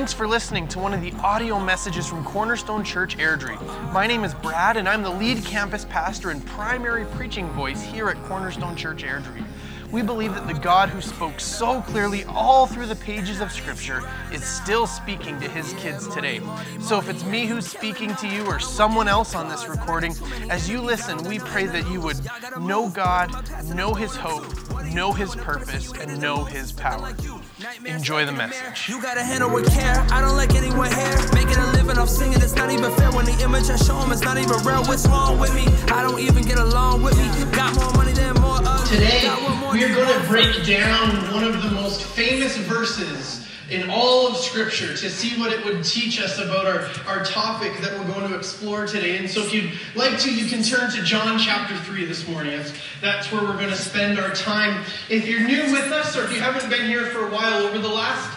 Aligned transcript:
Thanks 0.00 0.14
for 0.14 0.26
listening 0.26 0.66
to 0.68 0.78
one 0.78 0.94
of 0.94 1.02
the 1.02 1.12
audio 1.16 1.60
messages 1.60 2.06
from 2.06 2.24
Cornerstone 2.24 2.82
Church 2.82 3.18
Airdrie. 3.18 3.60
My 3.92 4.06
name 4.06 4.24
is 4.24 4.32
Brad, 4.32 4.78
and 4.78 4.88
I'm 4.88 5.02
the 5.02 5.10
lead 5.10 5.44
campus 5.44 5.84
pastor 5.84 6.30
and 6.30 6.42
primary 6.46 7.04
preaching 7.04 7.50
voice 7.50 7.82
here 7.82 8.08
at 8.08 8.16
Cornerstone 8.24 8.76
Church 8.76 9.04
Airdrie. 9.04 9.44
We 9.90 10.02
believe 10.02 10.34
that 10.34 10.46
the 10.46 10.54
God 10.54 10.88
who 10.88 11.00
spoke 11.00 11.40
so 11.40 11.80
clearly 11.82 12.24
all 12.24 12.66
through 12.66 12.86
the 12.86 12.96
pages 12.96 13.40
of 13.40 13.50
Scripture 13.50 14.02
is 14.32 14.44
still 14.44 14.86
speaking 14.86 15.40
to 15.40 15.48
his 15.48 15.72
kids 15.74 16.06
today. 16.08 16.40
So 16.80 16.98
if 16.98 17.08
it's 17.08 17.24
me 17.24 17.46
who's 17.46 17.66
speaking 17.66 18.14
to 18.16 18.28
you 18.28 18.46
or 18.46 18.60
someone 18.60 19.08
else 19.08 19.34
on 19.34 19.48
this 19.48 19.68
recording, 19.68 20.14
as 20.48 20.68
you 20.68 20.80
listen, 20.80 21.22
we 21.24 21.40
pray 21.40 21.66
that 21.66 21.90
you 21.90 22.00
would 22.00 22.18
know 22.60 22.88
God, 22.88 23.30
know 23.74 23.92
his 23.94 24.14
hope, 24.14 24.46
know 24.84 25.12
his 25.12 25.34
purpose, 25.34 25.92
and 25.92 26.20
know 26.20 26.44
his 26.44 26.70
power. 26.70 27.12
Enjoy 27.84 28.24
the 28.24 28.32
message. 28.32 28.88
You 28.88 29.02
gotta 29.02 29.22
handle 29.22 29.50
with 29.52 29.70
care. 29.74 30.00
I 30.10 30.20
don't 30.20 30.36
like 30.36 30.54
anyone 30.54 30.90
here. 30.92 31.18
Making 31.34 31.58
a 31.58 31.72
living 31.72 31.98
off 31.98 32.08
singing, 32.08 32.40
it's 32.40 32.54
not 32.54 32.70
even 32.70 32.90
fair. 32.92 33.10
When 33.10 33.26
the 33.26 33.38
image 33.42 33.68
I 33.68 33.76
show 33.76 33.98
them, 34.00 34.12
it's 34.12 34.22
not 34.22 34.38
even 34.38 34.56
real. 34.64 34.84
What's 34.84 35.06
wrong 35.08 35.38
with 35.38 35.54
me? 35.54 35.66
I 35.92 36.02
don't 36.02 36.20
even 36.20 36.44
get 36.44 36.58
along 36.58 37.02
with 37.02 37.18
me. 37.18 37.26
Got 37.52 37.74
more 37.74 37.92
money 37.92 38.12
than 38.12 38.39
Today, 38.90 39.20
we 39.72 39.84
are 39.84 39.94
going 39.94 40.20
to 40.20 40.26
break 40.26 40.66
down 40.66 41.10
one 41.32 41.44
of 41.44 41.62
the 41.62 41.70
most 41.70 42.02
famous 42.02 42.56
verses 42.56 43.46
in 43.70 43.88
all 43.88 44.26
of 44.26 44.36
Scripture 44.36 44.96
to 44.96 45.08
see 45.08 45.38
what 45.38 45.52
it 45.52 45.64
would 45.64 45.84
teach 45.84 46.20
us 46.20 46.40
about 46.40 46.66
our, 46.66 46.88
our 47.06 47.24
topic 47.24 47.72
that 47.82 47.96
we're 47.96 48.12
going 48.12 48.28
to 48.28 48.36
explore 48.36 48.88
today. 48.88 49.18
And 49.18 49.30
so, 49.30 49.42
if 49.42 49.54
you'd 49.54 49.70
like 49.94 50.18
to, 50.18 50.34
you 50.34 50.48
can 50.48 50.64
turn 50.64 50.90
to 50.90 51.04
John 51.04 51.38
chapter 51.38 51.76
3 51.76 52.04
this 52.04 52.26
morning. 52.26 52.58
That's, 52.58 52.72
that's 53.00 53.30
where 53.30 53.42
we're 53.42 53.58
going 53.58 53.68
to 53.68 53.76
spend 53.76 54.18
our 54.18 54.34
time. 54.34 54.84
If 55.08 55.28
you're 55.28 55.46
new 55.46 55.70
with 55.70 55.92
us, 55.92 56.16
or 56.16 56.24
if 56.24 56.32
you 56.32 56.40
haven't 56.40 56.68
been 56.68 56.86
here 56.86 57.06
for 57.12 57.28
a 57.28 57.30
while, 57.30 57.62
over 57.62 57.78
the 57.78 57.86
last 57.86 58.28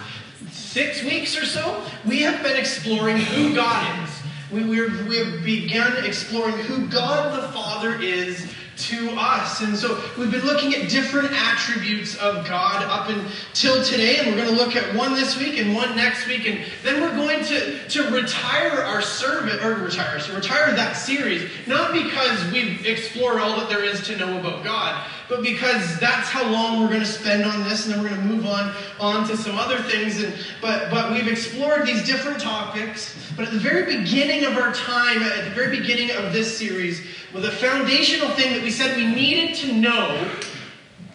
six 0.52 1.04
weeks 1.04 1.36
or 1.36 1.46
so, 1.46 1.84
we 2.06 2.22
have 2.22 2.44
been 2.44 2.58
exploring 2.58 3.18
who 3.18 3.56
God 3.56 4.04
is. 4.04 4.12
We, 4.52 4.66
we're, 4.66 5.08
we've 5.08 5.44
begun 5.44 6.06
exploring 6.06 6.60
who 6.60 6.86
God 6.90 7.42
the 7.42 7.48
Father 7.54 8.00
is 8.00 8.54
to 8.76 9.10
us. 9.12 9.62
And 9.62 9.76
so 9.78 10.02
we've 10.18 10.32
been 10.32 10.46
looking 10.46 10.74
at 10.74 10.90
different 10.90 11.32
attributes 11.32 12.16
of 12.18 12.48
God 12.48 12.84
up 12.84 13.10
until 13.10 13.84
today, 13.84 14.18
and 14.18 14.28
we're 14.28 14.38
going 14.38 14.56
to 14.56 14.64
look 14.64 14.76
at 14.76 14.96
one 14.96 15.14
this 15.14 15.38
week 15.38 15.60
and 15.60 15.76
one 15.76 15.96
next 15.96 16.28
week, 16.28 16.48
and 16.48 16.60
then 16.84 17.02
we're 17.02 17.16
going 17.16 17.44
to, 17.46 17.88
to 17.90 18.10
retire 18.10 18.84
our 18.84 19.02
service, 19.02 19.64
or 19.64 19.76
retire, 19.76 20.20
retire 20.36 20.74
that 20.76 20.94
series, 20.94 21.50
not 21.68 21.94
because 21.94 22.52
we've 22.52 22.86
explored 22.86 23.40
all 23.40 23.58
that 23.60 23.70
there 23.70 23.84
is 23.84 24.06
to 24.08 24.18
know 24.18 24.40
about 24.40 24.64
God, 24.64 25.06
but 25.34 25.44
because 25.44 26.00
that's 26.00 26.30
how 26.30 26.48
long 26.48 26.80
we're 26.80 26.90
going 26.90 27.00
to 27.00 27.06
spend 27.06 27.44
on 27.44 27.64
this, 27.64 27.86
and 27.86 27.96
then 27.96 28.04
we're 28.04 28.10
going 28.10 28.22
to 28.22 28.28
move 28.28 28.46
on 28.46 28.72
on 29.00 29.28
to 29.28 29.36
some 29.36 29.58
other 29.58 29.80
things. 29.80 30.22
And 30.22 30.34
but 30.62 30.92
but 30.92 31.12
we've 31.12 31.28
explored 31.28 31.88
these 31.88 32.06
different 32.06 32.40
topics. 32.40 33.16
But 33.36 33.48
at 33.48 33.52
the 33.52 33.60
very 33.60 33.98
beginning 33.98 34.46
of 34.46 34.58
our 34.58 34.74
time, 34.74 35.24
at 35.24 35.46
the 35.46 35.52
very 35.52 35.80
beginning 35.80 36.12
of 36.12 36.34
this 36.34 36.56
series, 36.56 37.02
well, 37.34 37.42
the 37.42 37.52
foundational 37.52 38.30
thing 38.30 38.54
that 38.54 38.62
we 38.62 38.70
said 38.70 38.96
we 38.96 39.08
needed 39.08 39.56
to 39.56 39.74
know 39.74 40.32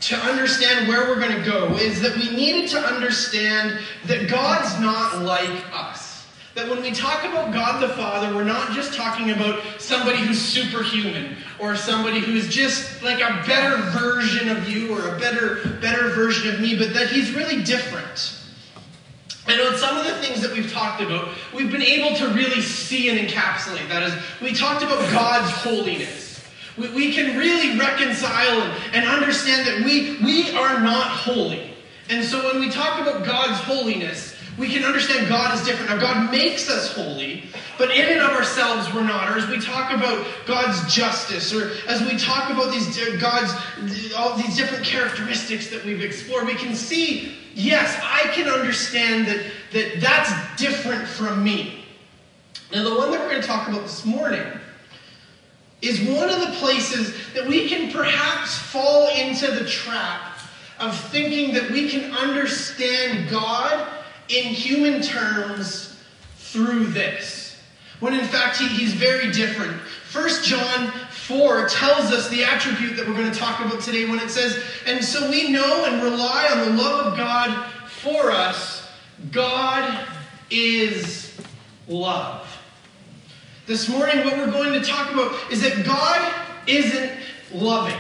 to 0.01 0.17
understand 0.17 0.89
where 0.89 1.09
we're 1.09 1.21
going 1.21 1.37
to 1.37 1.49
go 1.49 1.75
is 1.77 2.01
that 2.01 2.17
we 2.17 2.31
needed 2.35 2.69
to 2.71 2.81
understand 2.81 3.79
that 4.07 4.29
God's 4.29 4.81
not 4.81 5.23
like 5.23 5.65
us. 5.73 6.08
That 6.55 6.69
when 6.69 6.83
we 6.83 6.91
talk 6.91 7.25
about 7.25 7.53
God 7.53 7.81
the 7.81 7.89
Father, 7.91 8.35
we're 8.35 8.43
not 8.43 8.73
just 8.73 8.95
talking 8.95 9.31
about 9.31 9.63
somebody 9.79 10.19
who's 10.19 10.41
superhuman 10.41 11.37
or 11.61 11.77
somebody 11.77 12.21
who's 12.21 12.49
just 12.49 13.03
like 13.03 13.21
a 13.21 13.47
better 13.47 13.77
version 13.99 14.49
of 14.49 14.69
you 14.69 14.97
or 14.97 15.15
a 15.15 15.19
better, 15.21 15.79
better 15.81 16.09
version 16.11 16.53
of 16.53 16.61
me, 16.61 16.77
but 16.77 16.95
that 16.95 17.11
he's 17.11 17.33
really 17.33 17.63
different. 17.63 18.35
And 19.47 19.61
on 19.63 19.77
some 19.77 19.97
of 19.97 20.05
the 20.05 20.15
things 20.17 20.43
that 20.43 20.53
we've 20.53 20.71
talked 20.71 21.01
about, 21.01 21.29
we've 21.55 21.73
been 21.73 21.83
able 21.83 22.15
to 22.17 22.29
really 22.29 22.61
see 22.61 23.09
and 23.09 23.19
encapsulate. 23.19 23.89
That 23.89 24.03
is, 24.03 24.13
we 24.43 24.53
talked 24.53 24.83
about 24.83 24.99
God's 25.11 25.51
holiness. 25.51 26.45
We, 26.77 26.91
we 26.91 27.13
can 27.13 27.37
really 27.39 27.79
reconcile 27.79 28.61
and, 28.61 28.95
and 28.95 29.09
understand 29.09 29.67
that 29.67 29.85
we, 29.85 30.19
we 30.23 30.55
are 30.55 30.81
not 30.81 31.07
holy. 31.07 31.71
And 32.11 32.25
so 32.25 32.45
when 32.45 32.61
we 32.61 32.71
talk 32.71 33.01
about 33.01 33.25
God's 33.25 33.59
holiness, 33.61 34.35
we 34.59 34.69
can 34.69 34.85
understand 34.85 35.29
God 35.29 35.57
is 35.57 35.65
different. 35.65 35.91
Now, 35.91 36.01
God 36.01 36.33
makes 36.33 36.69
us 36.69 36.93
holy, 36.93 37.45
but 37.79 37.91
in 37.91 38.05
and 38.07 38.21
of 38.21 38.31
ourselves, 38.31 38.93
we're 38.93 39.05
not. 39.05 39.31
Or 39.31 39.39
as 39.39 39.49
we 39.49 39.61
talk 39.61 39.93
about 39.93 40.27
God's 40.47 40.93
justice, 40.93 41.55
or 41.55 41.71
as 41.87 42.03
we 42.03 42.19
talk 42.19 42.51
about 42.51 42.73
these 42.73 42.99
God's 43.21 43.53
all 44.17 44.37
these 44.37 44.57
different 44.57 44.85
characteristics 44.85 45.71
that 45.71 45.85
we've 45.85 46.03
explored, 46.03 46.47
we 46.47 46.55
can 46.55 46.75
see, 46.75 47.37
yes, 47.55 47.99
I 48.03 48.29
can 48.33 48.49
understand 48.49 49.29
that, 49.29 49.45
that 49.73 50.01
that's 50.01 50.61
different 50.61 51.07
from 51.07 51.45
me. 51.45 51.85
Now, 52.73 52.83
the 52.83 52.97
one 52.97 53.13
that 53.13 53.21
we're 53.21 53.31
going 53.31 53.41
to 53.41 53.47
talk 53.47 53.69
about 53.69 53.83
this 53.83 54.05
morning 54.05 54.45
is 55.81 56.01
one 56.01 56.29
of 56.29 56.41
the 56.41 56.53
places 56.59 57.15
that 57.35 57.47
we 57.47 57.69
can 57.69 57.93
perhaps 57.93 58.59
fall 58.59 59.09
into 59.15 59.47
the 59.53 59.65
trap 59.65 60.39
of 60.81 60.99
thinking 61.11 61.55
that 61.55 61.71
we 61.71 61.89
can 61.89 62.13
understand 62.13 63.31
God 63.31 63.98
in 64.29 64.45
human 64.45 65.03
terms 65.03 65.97
through 66.37 66.87
this. 66.87 67.57
When 68.01 68.15
in 68.15 68.25
fact 68.25 68.59
he, 68.59 68.69
he's 68.69 68.95
very 68.95 69.33
different. 69.33 69.81
First 69.81 70.45
John 70.45 70.93
4 71.11 71.69
tells 71.69 72.13
us 72.13 72.29
the 72.29 72.45
attribute 72.45 72.97
that 72.97 73.07
we're 73.07 73.15
going 73.15 73.31
to 73.31 73.39
talk 73.39 73.61
about 73.61 73.81
today 73.83 74.09
when 74.09 74.19
it 74.19 74.31
says, 74.31 74.63
And 74.87 75.05
so 75.05 75.31
we 75.31 75.51
know 75.51 75.85
and 75.85 76.03
rely 76.03 76.49
on 76.51 76.61
the 76.61 76.83
love 76.83 77.07
of 77.07 77.19
God 77.19 77.71
for 77.89 78.31
us. 78.31 78.89
God 79.33 80.07
is 80.51 81.39
love. 81.89 82.47
This 83.67 83.89
morning, 83.89 84.25
what 84.25 84.39
we're 84.39 84.51
going 84.51 84.73
to 84.73 84.81
talk 84.81 85.13
about 85.13 85.35
is 85.53 85.61
that 85.63 85.85
God 85.85 86.33
isn't 86.67 87.13
loving. 87.53 87.99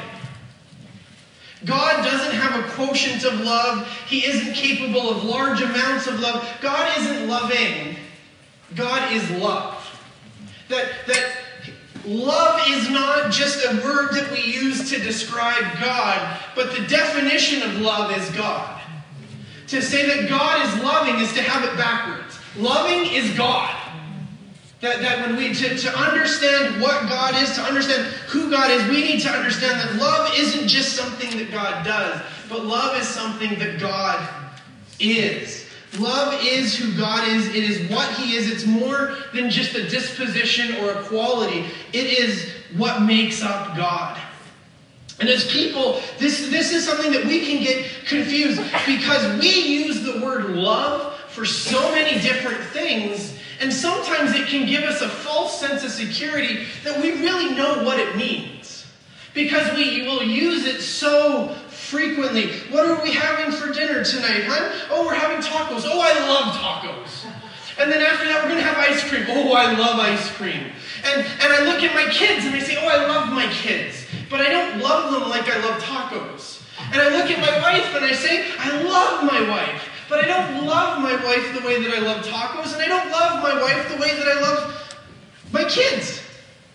God 1.64 2.04
doesn't 2.04 2.34
have 2.34 2.64
a 2.64 2.68
quotient 2.70 3.24
of 3.24 3.40
love. 3.40 3.88
He 4.06 4.24
isn't 4.24 4.54
capable 4.54 5.10
of 5.10 5.24
large 5.24 5.60
amounts 5.60 6.06
of 6.06 6.20
love. 6.20 6.48
God 6.60 6.98
isn't 6.98 7.28
loving. 7.28 7.96
God 8.74 9.12
is 9.12 9.28
love. 9.32 9.74
That, 10.68 11.06
that 11.06 11.32
love 12.04 12.60
is 12.68 12.88
not 12.90 13.32
just 13.32 13.64
a 13.64 13.82
word 13.82 14.12
that 14.12 14.30
we 14.30 14.42
use 14.42 14.90
to 14.90 14.98
describe 14.98 15.80
God, 15.80 16.40
but 16.54 16.76
the 16.76 16.86
definition 16.86 17.62
of 17.62 17.80
love 17.80 18.16
is 18.16 18.30
God. 18.30 18.80
To 19.68 19.82
say 19.82 20.06
that 20.06 20.28
God 20.28 20.64
is 20.66 20.84
loving 20.84 21.20
is 21.20 21.32
to 21.34 21.42
have 21.42 21.64
it 21.64 21.76
backwards. 21.76 22.38
Loving 22.56 23.12
is 23.12 23.36
God. 23.36 23.74
That, 24.80 25.00
that 25.00 25.26
when 25.26 25.36
we, 25.36 25.52
to, 25.54 25.76
to 25.76 25.98
understand 25.98 26.80
what 26.80 27.08
God 27.08 27.34
is, 27.42 27.52
to 27.56 27.62
understand 27.62 28.06
who 28.28 28.48
God 28.48 28.70
is, 28.70 28.88
we 28.88 29.02
need 29.02 29.20
to 29.22 29.28
understand 29.28 29.80
that 29.80 29.96
love 29.96 30.32
isn't 30.36 30.68
just 30.68 30.94
something 30.94 31.36
that 31.38 31.50
God 31.50 31.84
does, 31.84 32.22
but 32.48 32.64
love 32.64 32.96
is 32.96 33.08
something 33.08 33.58
that 33.58 33.80
God 33.80 34.28
is. 35.00 35.64
Love 35.98 36.38
is 36.44 36.76
who 36.76 36.96
God 36.96 37.26
is. 37.26 37.48
It 37.48 37.64
is 37.64 37.90
what 37.90 38.12
He 38.18 38.36
is. 38.36 38.50
It's 38.50 38.66
more 38.66 39.16
than 39.34 39.50
just 39.50 39.74
a 39.74 39.88
disposition 39.88 40.76
or 40.84 40.92
a 40.92 41.02
quality. 41.04 41.64
It 41.92 42.06
is 42.06 42.52
what 42.76 43.02
makes 43.02 43.42
up 43.42 43.76
God. 43.76 44.20
And 45.20 45.28
as 45.28 45.50
people, 45.50 46.00
this, 46.18 46.48
this 46.50 46.72
is 46.72 46.86
something 46.86 47.10
that 47.12 47.24
we 47.24 47.44
can 47.44 47.62
get 47.62 47.86
confused 48.06 48.60
because 48.86 49.40
we 49.40 49.48
use 49.48 50.02
the 50.02 50.20
word 50.20 50.50
love 50.50 51.18
for 51.30 51.44
so 51.44 51.80
many 51.92 52.20
different 52.20 52.62
things 52.66 53.37
and 53.60 53.72
sometimes 53.72 54.34
it 54.34 54.46
can 54.48 54.66
give 54.66 54.84
us 54.84 55.00
a 55.00 55.08
false 55.08 55.58
sense 55.58 55.84
of 55.84 55.90
security 55.90 56.64
that 56.84 57.00
we 57.02 57.12
really 57.12 57.54
know 57.54 57.82
what 57.82 57.98
it 57.98 58.16
means. 58.16 58.86
Because 59.34 59.74
we 59.76 60.02
will 60.02 60.22
use 60.22 60.64
it 60.66 60.80
so 60.80 61.48
frequently. 61.68 62.50
What 62.70 62.86
are 62.86 63.02
we 63.02 63.12
having 63.12 63.54
for 63.54 63.72
dinner 63.72 64.04
tonight, 64.04 64.44
huh? 64.44 64.86
Oh, 64.90 65.06
we're 65.06 65.14
having 65.14 65.38
tacos. 65.38 65.82
Oh, 65.84 66.00
I 66.00 66.26
love 66.26 66.54
tacos. 66.54 67.26
And 67.78 67.92
then 67.92 68.02
after 68.02 68.26
that, 68.26 68.42
we're 68.42 68.50
going 68.50 68.60
to 68.60 68.66
have 68.66 68.78
ice 68.78 69.08
cream. 69.08 69.24
Oh, 69.28 69.52
I 69.52 69.72
love 69.72 69.98
ice 70.00 70.30
cream. 70.32 70.72
And, 71.04 71.20
and 71.20 71.52
I 71.52 71.64
look 71.64 71.82
at 71.82 71.94
my 71.94 72.10
kids 72.12 72.44
and 72.44 72.54
I 72.54 72.58
say, 72.58 72.76
oh, 72.76 72.88
I 72.88 73.06
love 73.06 73.32
my 73.32 73.46
kids. 73.52 74.04
But 74.28 74.40
I 74.40 74.50
don't 74.50 74.80
love 74.80 75.12
them 75.12 75.28
like 75.30 75.48
I 75.48 75.58
love 75.64 75.80
tacos. 75.80 76.62
And 76.92 77.00
I 77.00 77.16
look 77.16 77.30
at 77.30 77.38
my 77.38 77.60
wife 77.60 77.94
and 77.94 78.04
I 78.04 78.12
say, 78.12 78.46
I 78.58 78.82
love 78.82 79.24
my 79.24 79.48
wife. 79.48 79.88
But 80.08 80.24
I 80.24 80.26
don't 80.26 80.66
love 80.66 81.02
my 81.02 81.14
wife 81.24 81.60
the 81.60 81.66
way 81.66 81.82
that 81.82 81.94
I 81.94 82.00
love 82.00 82.24
tacos, 82.24 82.72
and 82.72 82.82
I 82.82 82.88
don't 82.88 83.10
love 83.10 83.42
my 83.42 83.60
wife 83.60 83.88
the 83.90 83.96
way 83.96 84.16
that 84.16 84.26
I 84.26 84.40
love 84.40 84.96
my 85.52 85.64
kids. 85.64 86.20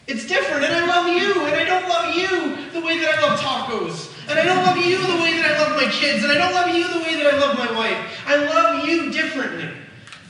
It's 0.05 0.27
different, 0.27 0.65
and 0.65 0.73
I 0.73 0.85
love 0.85 1.07
you, 1.07 1.45
and 1.45 1.55
I 1.55 1.63
don't 1.63 1.87
love 1.89 2.15
you 2.15 2.71
the 2.79 2.85
way 2.85 2.99
that 2.99 3.17
I 3.17 3.21
love 3.21 3.39
tacos. 3.39 4.11
And 4.29 4.37
I 4.37 4.45
don't 4.45 4.63
love 4.63 4.77
you 4.77 4.97
the 4.97 5.21
way 5.21 5.37
that 5.37 5.51
I 5.51 5.59
love 5.63 5.75
my 5.75 5.91
kids, 5.91 6.23
and 6.23 6.31
I 6.31 6.37
don't 6.37 6.53
love 6.53 6.75
you 6.75 6.87
the 6.87 6.99
way 6.99 7.15
that 7.15 7.33
I 7.33 7.37
love 7.39 7.57
my 7.57 7.71
wife. 7.75 8.23
I 8.27 8.35
love 8.35 8.87
you 8.87 9.11
differently. 9.11 9.69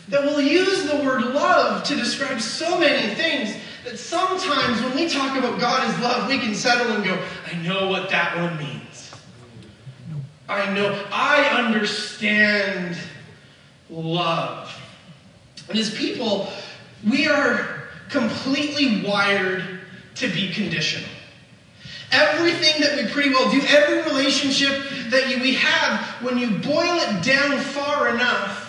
That 0.10 0.24
we'll 0.24 0.42
use 0.42 0.90
the 0.90 0.98
word 0.98 1.24
love 1.24 1.84
to 1.86 1.96
describe 1.96 2.40
so 2.40 2.80
many 2.80 3.16
things 3.16 3.56
that 3.84 3.98
sometimes 3.98 4.82
when 4.82 4.96
we 4.96 5.10
talk 5.10 5.38
about 5.38 5.60
God 5.60 5.90
as 5.90 6.00
love, 6.00 6.30
we 6.30 6.40
can 6.40 6.56
settle 6.56 6.94
and 6.94 7.04
go, 7.04 7.22
I 7.46 7.56
know 7.58 7.90
what 7.90 8.10
that 8.10 8.38
one 8.38 8.58
means. 8.58 8.83
I 10.48 10.74
know, 10.74 11.02
I 11.12 11.64
understand 11.66 12.98
love. 13.90 14.76
And 15.70 15.78
as 15.78 15.96
people, 15.96 16.50
we 17.10 17.28
are 17.28 17.84
completely 18.10 19.02
wired 19.02 19.64
to 20.16 20.28
be 20.28 20.52
conditional. 20.52 21.10
Everything 22.12 22.82
that 22.82 22.96
we 22.96 23.10
pretty 23.12 23.30
well 23.30 23.50
do, 23.50 23.62
every 23.70 24.04
relationship 24.04 24.84
that 25.10 25.30
you, 25.30 25.42
we 25.42 25.56
have, 25.56 26.06
when 26.22 26.38
you 26.38 26.50
boil 26.60 27.00
it 27.00 27.24
down 27.24 27.60
far 27.60 28.10
enough, 28.10 28.60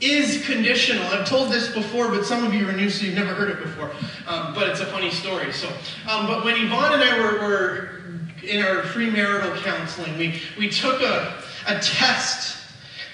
is 0.00 0.44
conditional. 0.46 1.04
I've 1.08 1.28
told 1.28 1.50
this 1.50 1.72
before, 1.72 2.08
but 2.08 2.24
some 2.24 2.44
of 2.44 2.54
you 2.54 2.68
are 2.68 2.72
new, 2.72 2.88
so 2.88 3.04
you've 3.04 3.14
never 3.14 3.34
heard 3.34 3.50
it 3.50 3.62
before. 3.62 3.90
Um, 4.26 4.54
but 4.54 4.68
it's 4.68 4.80
a 4.80 4.86
funny 4.86 5.10
story. 5.10 5.52
So, 5.52 5.68
um, 6.08 6.26
but 6.26 6.44
when 6.44 6.56
Yvonne 6.56 6.94
and 6.94 7.02
I 7.02 7.18
were, 7.18 7.40
were 7.40 7.97
in 8.42 8.62
our 8.62 8.82
premarital 8.82 9.56
counseling, 9.62 10.16
we, 10.18 10.40
we 10.58 10.68
took 10.68 11.00
a, 11.00 11.42
a 11.66 11.78
test 11.80 12.58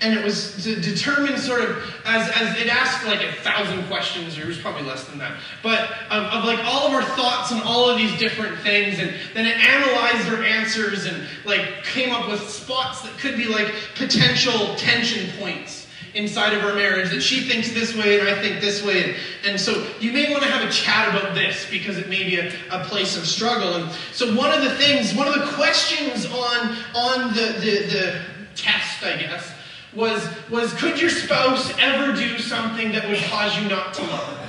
and 0.01 0.19
it 0.19 0.25
was 0.25 0.63
to 0.63 0.79
determine 0.81 1.39
sort 1.39 1.63
of 1.63 1.77
as, 2.05 2.29
as 2.31 2.61
it 2.61 2.69
asked 2.69 3.07
like 3.07 3.23
a 3.23 3.33
thousand 3.33 3.87
questions 3.87 4.37
or 4.37 4.43
it 4.43 4.47
was 4.47 4.59
probably 4.59 4.83
less 4.83 5.05
than 5.05 5.19
that 5.19 5.39
but 5.63 5.91
of, 6.11 6.25
of, 6.25 6.45
like 6.45 6.59
all 6.65 6.87
of 6.87 6.93
our 6.93 7.03
thoughts 7.17 7.53
on 7.53 7.63
all 7.63 7.89
of 7.89 7.97
these 7.97 8.17
different 8.19 8.59
things 8.59 8.99
and 8.99 9.15
then 9.33 9.47
it 9.47 9.57
analyzed 9.57 10.29
our 10.29 10.43
answers 10.43 11.07
and 11.07 11.27
like 11.45 11.85
came 11.85 12.13
up 12.13 12.29
with 12.29 12.41
spots 12.49 13.01
that 13.03 13.17
could 13.19 13.37
be 13.37 13.47
like 13.47 13.73
potential 13.95 14.75
tension 14.77 15.31
points 15.39 15.84
inside 16.15 16.53
of 16.55 16.65
our 16.65 16.75
marriage 16.75 17.11
that 17.11 17.21
she 17.21 17.41
thinks 17.49 17.73
this 17.73 17.95
way 17.95 18.21
and 18.21 18.29
I 18.29 18.41
think 18.41 18.61
this 18.61 18.85
way. 18.85 19.17
And, 19.45 19.61
so 19.61 19.87
you 20.01 20.13
may 20.13 20.31
want 20.31 20.43
to 20.45 20.49
have 20.49 20.67
a 20.67 20.71
chat 20.71 21.09
about 21.09 21.35
this 21.35 21.69
because 21.71 21.99
it 21.99 22.09
may 22.09 22.25
be 22.25 22.37
a, 22.37 22.53
a 22.71 22.85
place 22.85 23.17
of 23.17 23.27
struggle. 23.27 23.75
And 23.75 23.91
so 24.13 24.35
one 24.37 24.53
of 24.53 24.63
the 24.63 24.75
things, 24.77 25.15
one 25.15 25.27
of 25.27 25.35
the 25.35 25.47
questions 25.55 26.27
on, 26.27 26.77
on 26.95 27.35
the, 27.35 27.55
the, 27.59 27.87
the 27.93 28.21
test, 28.55 29.03
I 29.03 29.17
guess, 29.17 29.53
was, 29.95 30.27
was 30.51 30.73
could 30.75 31.01
your 31.01 31.11
spouse 31.11 31.73
ever 31.79 32.13
do 32.13 32.39
something 32.39 32.93
that 32.93 33.09
would 33.09 33.19
cause 33.25 33.57
you 33.61 33.69
not 33.69 33.95
to 33.95 34.03
love 34.03 34.39
her? 34.39 34.45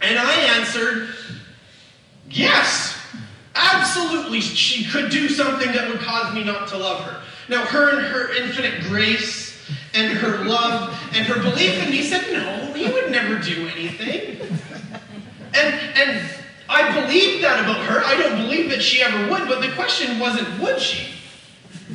And 0.00 0.18
I 0.18 0.32
answered, 0.58 1.08
yes, 2.30 2.96
absolutely, 3.54 4.40
she 4.40 4.84
could 4.84 5.10
do 5.10 5.28
something 5.28 5.72
that 5.72 5.88
would 5.88 6.00
cause 6.00 6.32
me 6.34 6.44
not 6.44 6.68
to 6.68 6.78
love 6.78 7.00
her. 7.02 7.22
Now, 7.48 7.64
her 7.64 7.96
and 7.96 8.06
her 8.06 8.32
infinite 8.34 8.82
grace 8.82 9.47
and 9.98 10.16
her 10.18 10.44
love 10.44 10.96
and 11.12 11.26
her 11.26 11.42
belief 11.42 11.82
in 11.82 11.90
me 11.90 12.02
said, 12.02 12.24
no, 12.32 12.72
he 12.72 12.90
would 12.92 13.10
never 13.10 13.38
do 13.38 13.68
anything. 13.68 14.40
And, 15.54 15.74
and 15.96 16.30
I 16.68 17.00
believed 17.00 17.42
that 17.42 17.60
about 17.64 17.84
her. 17.86 18.04
I 18.04 18.16
don't 18.16 18.42
believe 18.42 18.70
that 18.70 18.80
she 18.82 19.02
ever 19.02 19.30
would, 19.30 19.48
but 19.48 19.60
the 19.60 19.72
question 19.72 20.18
wasn't, 20.20 20.60
would 20.60 20.80
she? 20.80 21.14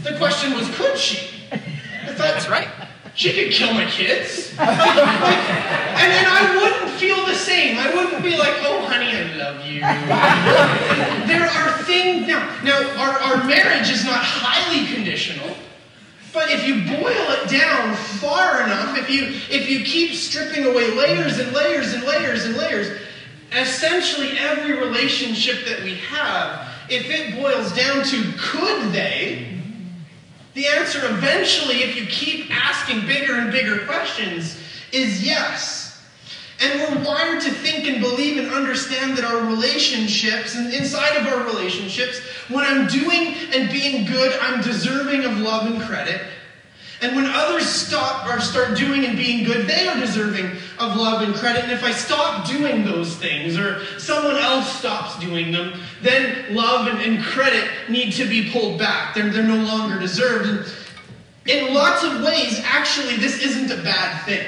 The 0.04 0.18
question 0.18 0.54
was, 0.54 0.70
could 0.76 0.98
she? 0.98 1.30
That's 2.18 2.50
right. 2.50 2.68
She 3.16 3.32
could 3.32 3.54
kill 3.54 3.74
my 3.74 3.86
kids. 3.86 4.50
and 4.60 4.68
then 4.68 6.26
I 6.28 6.60
wouldn't 6.60 7.00
feel 7.00 7.26
the 7.26 7.36
same. 7.36 7.78
I 7.78 7.94
wouldn't 7.94 8.24
be 8.24 8.36
like, 8.36 8.56
oh, 8.62 8.86
honey, 8.86 9.12
I 9.16 9.34
love 9.36 9.66
you. 9.66 9.80
there 11.28 11.48
are 11.48 11.84
things, 11.84 12.28
now, 12.28 12.40
now 12.64 12.80
our, 12.98 13.20
our 13.20 13.44
marriage 13.46 13.92
is 13.92 14.04
not 14.04 14.20
highly 14.24 14.92
conditional. 14.94 15.56
But 16.34 16.50
if 16.50 16.68
you 16.68 16.82
boil 16.98 17.32
it 17.32 17.50
down 17.50 17.96
far 17.96 18.64
enough, 18.64 18.98
if 18.98 19.10
you 19.10 19.28
if 19.50 19.70
you 19.70 19.86
keep 19.86 20.16
stripping 20.16 20.66
away 20.66 20.92
layers 20.92 21.38
and 21.38 21.54
layers 21.54 21.94
and 21.94 22.04
layers 22.04 22.46
and 22.46 22.58
layers, 22.58 23.00
essentially 23.52 24.38
every 24.40 24.74
relationship 24.74 25.66
that 25.66 25.84
we 25.84 25.96
have, 25.96 26.68
if 26.90 27.10
it 27.10 27.40
boils 27.40 27.72
down 27.74 28.04
to 28.06 28.34
could 28.38 28.92
they, 28.92 29.60
the 30.56 30.68
answer 30.68 31.00
eventually, 31.06 31.84
if 31.84 31.96
you 31.96 32.06
keep 32.08 32.50
asking 32.52 33.06
bigger 33.06 33.36
and 33.36 33.52
bigger 33.52 33.86
questions, 33.86 34.58
is 34.92 35.24
yes. 35.24 35.83
And 36.64 36.80
we're 36.80 37.04
wired 37.04 37.42
to 37.42 37.52
think 37.52 37.86
and 37.88 38.00
believe 38.00 38.38
and 38.38 38.50
understand 38.54 39.18
that 39.18 39.26
our 39.26 39.46
relationships, 39.46 40.56
and 40.56 40.74
inside 40.74 41.18
of 41.18 41.28
our 41.28 41.44
relationships, 41.46 42.20
when 42.48 42.64
I'm 42.64 42.88
doing 42.88 43.36
and 43.54 43.70
being 43.70 44.06
good, 44.06 44.40
I'm 44.40 44.62
deserving 44.62 45.26
of 45.26 45.40
love 45.40 45.70
and 45.70 45.82
credit. 45.82 46.22
And 47.02 47.18
when 47.18 47.26
others 47.26 47.66
stop 47.66 48.26
or 48.26 48.40
start 48.40 48.78
doing 48.78 49.04
and 49.04 49.18
being 49.18 49.44
good, 49.44 49.68
they 49.68 49.90
are 49.90 50.00
deserving 50.00 50.46
of 50.80 50.96
love 50.96 51.22
and 51.22 51.36
credit. 51.36 51.64
And 51.64 51.72
if 51.74 51.84
I 51.84 51.92
stop 51.92 52.48
doing 52.48 52.86
those 52.86 53.18
things 53.18 53.58
or 53.58 53.84
someone 54.00 54.38
else 54.38 54.72
stops 54.72 55.20
doing 55.20 55.52
them, 55.52 55.78
then 56.02 56.56
love 56.56 56.88
and, 56.88 57.02
and 57.02 57.22
credit 57.22 57.68
need 57.90 58.14
to 58.14 58.26
be 58.26 58.52
pulled 58.52 58.80
back. 58.80 59.16
They're, 59.16 59.30
they're 59.30 59.44
no 59.44 59.62
longer 59.66 60.00
deserved. 60.00 60.48
And 60.48 60.74
in 61.46 61.74
lots 61.74 62.06
of 62.06 62.24
ways, 62.24 62.62
actually, 62.64 63.18
this 63.18 63.44
isn't 63.44 63.78
a 63.78 63.84
bad 63.84 64.24
thing. 64.24 64.48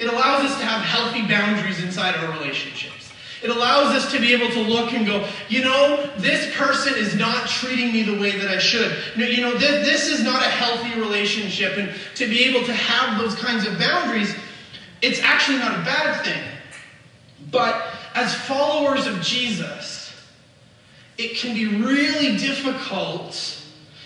It 0.00 0.08
allows 0.08 0.50
us 0.50 0.58
to 0.58 0.64
have 0.64 0.82
healthy 0.82 1.20
boundaries 1.28 1.84
inside 1.84 2.16
our 2.16 2.32
relationships. 2.32 3.12
It 3.42 3.50
allows 3.50 3.94
us 3.94 4.10
to 4.12 4.18
be 4.18 4.32
able 4.32 4.50
to 4.50 4.60
look 4.60 4.94
and 4.94 5.06
go, 5.06 5.28
you 5.50 5.62
know, 5.62 6.10
this 6.16 6.54
person 6.56 6.94
is 6.94 7.14
not 7.16 7.46
treating 7.46 7.92
me 7.92 8.02
the 8.02 8.18
way 8.18 8.36
that 8.38 8.48
I 8.50 8.58
should. 8.58 8.96
You 9.14 9.42
know, 9.42 9.58
this, 9.58 10.08
is 10.08 10.22
not 10.22 10.42
a 10.42 10.48
healthy 10.48 10.98
relationship. 10.98 11.76
And 11.76 11.92
to 12.16 12.26
be 12.26 12.44
able 12.44 12.64
to 12.66 12.72
have 12.72 13.20
those 13.20 13.34
kinds 13.34 13.66
of 13.66 13.78
boundaries, 13.78 14.34
it's 15.02 15.20
actually 15.20 15.58
not 15.58 15.78
a 15.78 15.82
bad 15.84 16.24
thing. 16.24 16.42
But 17.50 17.84
as 18.14 18.34
followers 18.34 19.06
of 19.06 19.20
Jesus, 19.20 20.14
it 21.18 21.36
can 21.36 21.54
be 21.54 21.66
really 21.66 22.38
difficult 22.38 23.59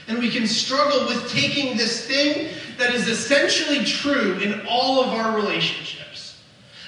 and 0.08 0.18
we 0.18 0.30
can 0.30 0.46
struggle 0.46 1.06
with 1.06 1.30
taking 1.30 1.76
this 1.76 2.06
thing 2.06 2.48
that 2.78 2.94
is 2.94 3.08
essentially 3.08 3.84
true 3.84 4.38
in 4.38 4.66
all 4.66 5.02
of 5.02 5.08
our 5.08 5.36
relationships 5.36 6.04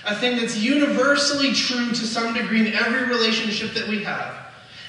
a 0.07 0.15
thing 0.15 0.37
that's 0.37 0.57
universally 0.57 1.53
true 1.53 1.89
to 1.89 2.07
some 2.07 2.33
degree 2.33 2.67
in 2.67 2.75
every 2.75 3.09
relationship 3.09 3.73
that 3.75 3.89
we 3.89 4.03
have, 4.05 4.37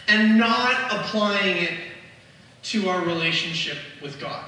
and 0.07 0.37
not 0.37 0.93
applying 0.93 1.57
it 1.57 1.73
to 2.63 2.87
our 2.89 3.03
relationship 3.03 3.77
with 4.01 4.19
God. 4.19 4.45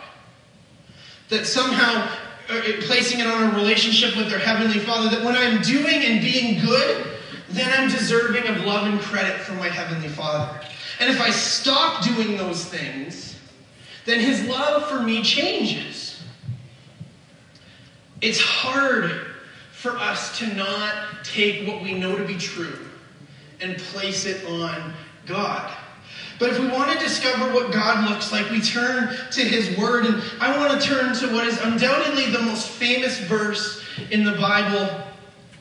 That 1.30 1.46
somehow 1.46 2.08
uh, 2.50 2.62
placing 2.82 3.20
it 3.20 3.28
on 3.28 3.54
a 3.54 3.58
relationship 3.58 4.16
with 4.16 4.32
our 4.32 4.40
Heavenly 4.40 4.80
Father, 4.80 5.10
that 5.10 5.26
when 5.26 5.36
I'm 5.36 5.62
doing 5.62 6.04
and 6.06 6.22
being 6.22 6.64
good, 6.64 7.08
then 7.50 7.72
I'm 7.76 7.90
deserving 7.90 8.48
of 8.48 8.64
love 8.64 8.88
and 8.88 9.00
credit 9.02 9.40
from 9.42 9.58
my 9.58 9.70
Heavenly 9.70 10.10
Father. 10.10 10.62
And 11.00 11.10
if 11.10 11.20
I 11.20 11.32
stop 11.32 12.04
doing 12.04 12.38
those 12.38 12.66
things, 12.66 13.29
then 14.10 14.20
His 14.20 14.46
love 14.48 14.90
for 14.90 15.02
me 15.02 15.22
changes. 15.22 16.22
It's 18.22 18.40
hard 18.40 19.28
for 19.72 19.92
us 19.92 20.38
to 20.40 20.48
not 20.56 21.24
take 21.24 21.68
what 21.68 21.82
we 21.84 21.94
know 21.94 22.18
to 22.18 22.26
be 22.26 22.36
true 22.36 22.88
and 23.62 23.78
place 23.78 24.26
it 24.26 24.46
on 24.46 24.94
God. 25.26 25.72
But 26.40 26.50
if 26.50 26.60
we 26.60 26.68
want 26.68 26.92
to 26.92 26.98
discover 26.98 27.54
what 27.54 27.72
God 27.72 28.10
looks 28.10 28.32
like, 28.32 28.50
we 28.50 28.62
turn 28.62 29.16
to 29.32 29.42
His 29.42 29.78
Word. 29.78 30.06
And 30.06 30.24
I 30.40 30.58
want 30.58 30.82
to 30.82 30.88
turn 30.88 31.14
to 31.16 31.34
what 31.34 31.46
is 31.46 31.60
undoubtedly 31.62 32.32
the 32.32 32.42
most 32.42 32.68
famous 32.68 33.20
verse 33.20 33.84
in 34.10 34.24
the 34.24 34.32
Bible. 34.34 35.04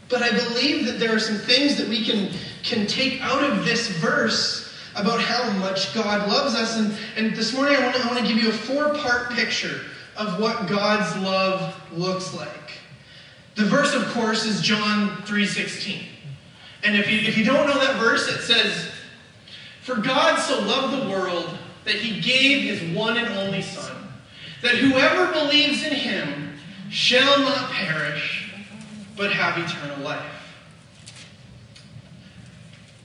But 0.08 0.22
I 0.22 0.30
believe 0.30 0.86
that 0.86 0.98
there 0.98 1.14
are 1.14 1.20
some 1.20 1.36
things 1.36 1.76
that 1.76 1.88
we 1.88 2.04
can, 2.04 2.30
can 2.62 2.86
take 2.86 3.20
out 3.20 3.44
of 3.44 3.64
this 3.64 3.88
verse 3.88 4.67
about 4.98 5.20
how 5.20 5.50
much 5.58 5.94
God 5.94 6.28
loves 6.28 6.54
us. 6.54 6.76
And, 6.76 6.96
and 7.16 7.36
this 7.36 7.54
morning 7.54 7.76
I 7.76 7.84
want, 7.84 7.96
to, 7.96 8.02
I 8.02 8.26
give 8.26 8.36
you 8.36 8.50
a 8.50 8.52
four 8.52 8.94
part 8.94 9.30
picture 9.30 9.80
of 10.16 10.40
what 10.40 10.68
God's 10.68 11.16
love 11.22 11.80
looks 11.92 12.34
like. 12.34 12.72
The 13.54 13.64
verse, 13.64 13.94
of 13.94 14.06
course, 14.08 14.44
is 14.44 14.60
John 14.60 15.08
3.16. 15.22 16.02
And 16.84 16.96
if 16.96 17.10
you, 17.10 17.18
if 17.20 17.36
you 17.36 17.44
don't 17.44 17.66
know 17.66 17.78
that 17.78 17.98
verse, 17.98 18.28
it 18.28 18.40
says, 18.40 18.90
For 19.82 19.96
God 19.96 20.38
so 20.38 20.60
loved 20.60 21.02
the 21.02 21.10
world 21.10 21.56
that 21.84 21.94
he 21.94 22.20
gave 22.20 22.62
his 22.64 22.96
one 22.96 23.16
and 23.16 23.28
only 23.38 23.62
Son, 23.62 23.96
that 24.62 24.76
whoever 24.76 25.32
believes 25.32 25.84
in 25.84 25.92
him 25.92 26.58
shall 26.90 27.40
not 27.40 27.70
perish, 27.70 28.52
but 29.16 29.32
have 29.32 29.58
eternal 29.58 30.04
life. 30.04 30.37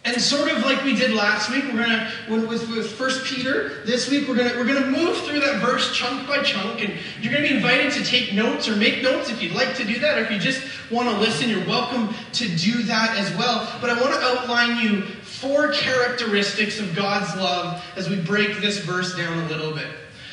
And 0.06 0.22
sort 0.22 0.52
of 0.52 0.66
like 0.66 0.84
we 0.84 0.96
did 0.96 1.12
last 1.12 1.50
week, 1.50 1.64
we're 1.64 1.82
gonna 1.82 2.12
with, 2.30 2.70
with 2.70 2.92
First 2.92 3.24
Peter. 3.24 3.84
This 3.86 4.10
week 4.10 4.28
we're 4.28 4.36
gonna 4.36 4.54
we're 4.58 4.66
gonna 4.66 4.92
move 4.92 5.18
through 5.20 5.40
that 5.40 5.62
verse 5.62 5.96
chunk 5.96 6.28
by 6.28 6.44
chunk, 6.44 6.84
and 6.84 6.94
you're 7.22 7.32
gonna 7.32 7.48
be 7.48 7.56
invited 7.56 7.94
to 7.94 8.04
take 8.04 8.34
notes 8.34 8.68
or 8.68 8.76
make 8.76 9.02
notes 9.02 9.30
if 9.30 9.42
you'd 9.42 9.54
like 9.54 9.78
to 9.78 9.86
do 9.86 10.00
that, 10.00 10.18
or 10.18 10.24
if 10.26 10.32
you 10.32 10.40
just 10.40 10.62
want 10.92 11.08
to 11.08 11.18
listen, 11.18 11.50
you're 11.50 11.66
welcome 11.66 12.14
to 12.34 12.50
do 12.58 12.84
that 12.84 13.18
as 13.18 13.34
well. 13.38 13.66
But 13.80 13.92
I 13.92 14.02
want 14.02 14.14
to 14.14 14.20
outline 14.22 14.86
you 14.86 15.04
four 15.04 15.72
characteristics 15.72 16.82
of 16.82 16.94
God's 16.94 17.34
love 17.38 17.82
as 17.96 18.10
we 18.10 18.18
break 18.18 18.60
this 18.60 18.80
verse 18.80 19.16
down 19.16 19.40
a 19.40 19.48
little 19.48 19.74
bit. 19.74 19.88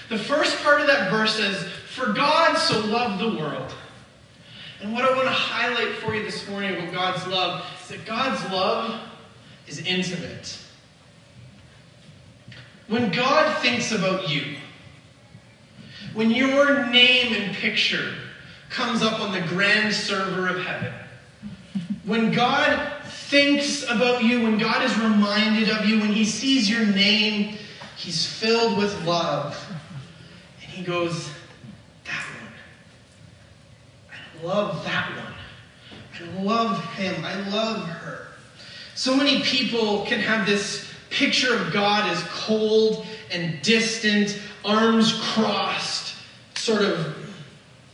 The 0.08 0.18
first 0.18 0.60
part 0.64 0.80
of 0.80 0.88
that 0.88 1.12
verse 1.12 1.36
says, 1.36 1.62
"For 1.94 2.06
God 2.12 2.58
so 2.58 2.80
loved 2.86 3.20
the 3.20 3.38
world." 3.38 3.72
And 4.82 4.92
what 4.92 5.04
I 5.04 5.14
want 5.14 5.28
to 5.28 5.32
highlight 5.32 5.94
for 5.98 6.12
you 6.12 6.24
this 6.24 6.48
morning 6.48 6.74
about 6.74 6.92
God's 6.92 7.26
love 7.28 7.64
is 7.82 7.88
that 7.90 8.04
God's 8.04 8.42
love 8.50 9.00
is 9.70 9.78
intimate. 9.86 10.58
When 12.88 13.10
God 13.10 13.56
thinks 13.62 13.92
about 13.92 14.28
you, 14.28 14.56
when 16.12 16.30
your 16.30 16.86
name 16.86 17.34
and 17.34 17.54
picture 17.54 18.12
comes 18.70 19.02
up 19.02 19.20
on 19.20 19.32
the 19.32 19.40
grand 19.48 19.92
server 19.92 20.48
of 20.48 20.64
heaven. 20.64 20.92
When 22.04 22.32
God 22.32 22.92
thinks 23.04 23.82
about 23.90 24.24
you, 24.24 24.42
when 24.42 24.58
God 24.58 24.82
is 24.82 24.96
reminded 24.98 25.68
of 25.68 25.84
you, 25.84 26.00
when 26.00 26.12
he 26.12 26.24
sees 26.24 26.70
your 26.70 26.86
name, 26.86 27.58
he's 27.96 28.24
filled 28.26 28.78
with 28.78 29.04
love. 29.04 29.58
And 30.62 30.70
he 30.70 30.82
goes, 30.82 31.28
That 32.04 32.24
one. 32.40 32.52
I 34.10 34.46
love 34.46 34.84
that 34.84 35.10
one. 35.16 36.38
I 36.38 36.42
love 36.42 36.84
him. 36.94 37.24
I 37.24 37.48
love 37.50 37.88
her. 37.88 38.19
So 39.00 39.16
many 39.16 39.40
people 39.40 40.04
can 40.04 40.20
have 40.20 40.46
this 40.46 40.86
picture 41.08 41.56
of 41.56 41.72
God 41.72 42.10
as 42.10 42.22
cold 42.24 43.06
and 43.30 43.62
distant, 43.62 44.38
arms 44.62 45.18
crossed, 45.32 46.16
sort 46.54 46.82
of 46.82 47.16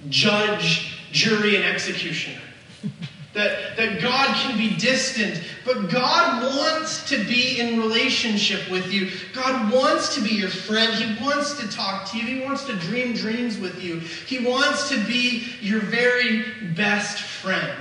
judge, 0.08 0.98
jury, 1.12 1.54
and 1.54 1.64
executioner. 1.64 2.40
That, 3.34 3.76
that 3.76 4.00
God 4.00 4.34
can 4.36 4.56
be 4.56 4.74
distant, 4.76 5.42
but 5.66 5.90
God 5.90 6.42
wants 6.56 7.06
to 7.10 7.22
be 7.24 7.60
in 7.60 7.78
relationship 7.78 8.70
with 8.70 8.90
you. 8.90 9.10
God 9.34 9.70
wants 9.70 10.14
to 10.14 10.22
be 10.22 10.30
your 10.30 10.48
friend. 10.48 10.94
He 10.94 11.22
wants 11.22 11.60
to 11.60 11.68
talk 11.68 12.10
to 12.12 12.16
you. 12.16 12.24
He 12.24 12.46
wants 12.46 12.64
to 12.64 12.72
dream 12.76 13.12
dreams 13.12 13.58
with 13.58 13.84
you. 13.84 13.98
He 13.98 14.38
wants 14.38 14.88
to 14.88 14.96
be 15.04 15.48
your 15.60 15.80
very 15.80 16.44
best 16.74 17.20
friend. 17.20 17.76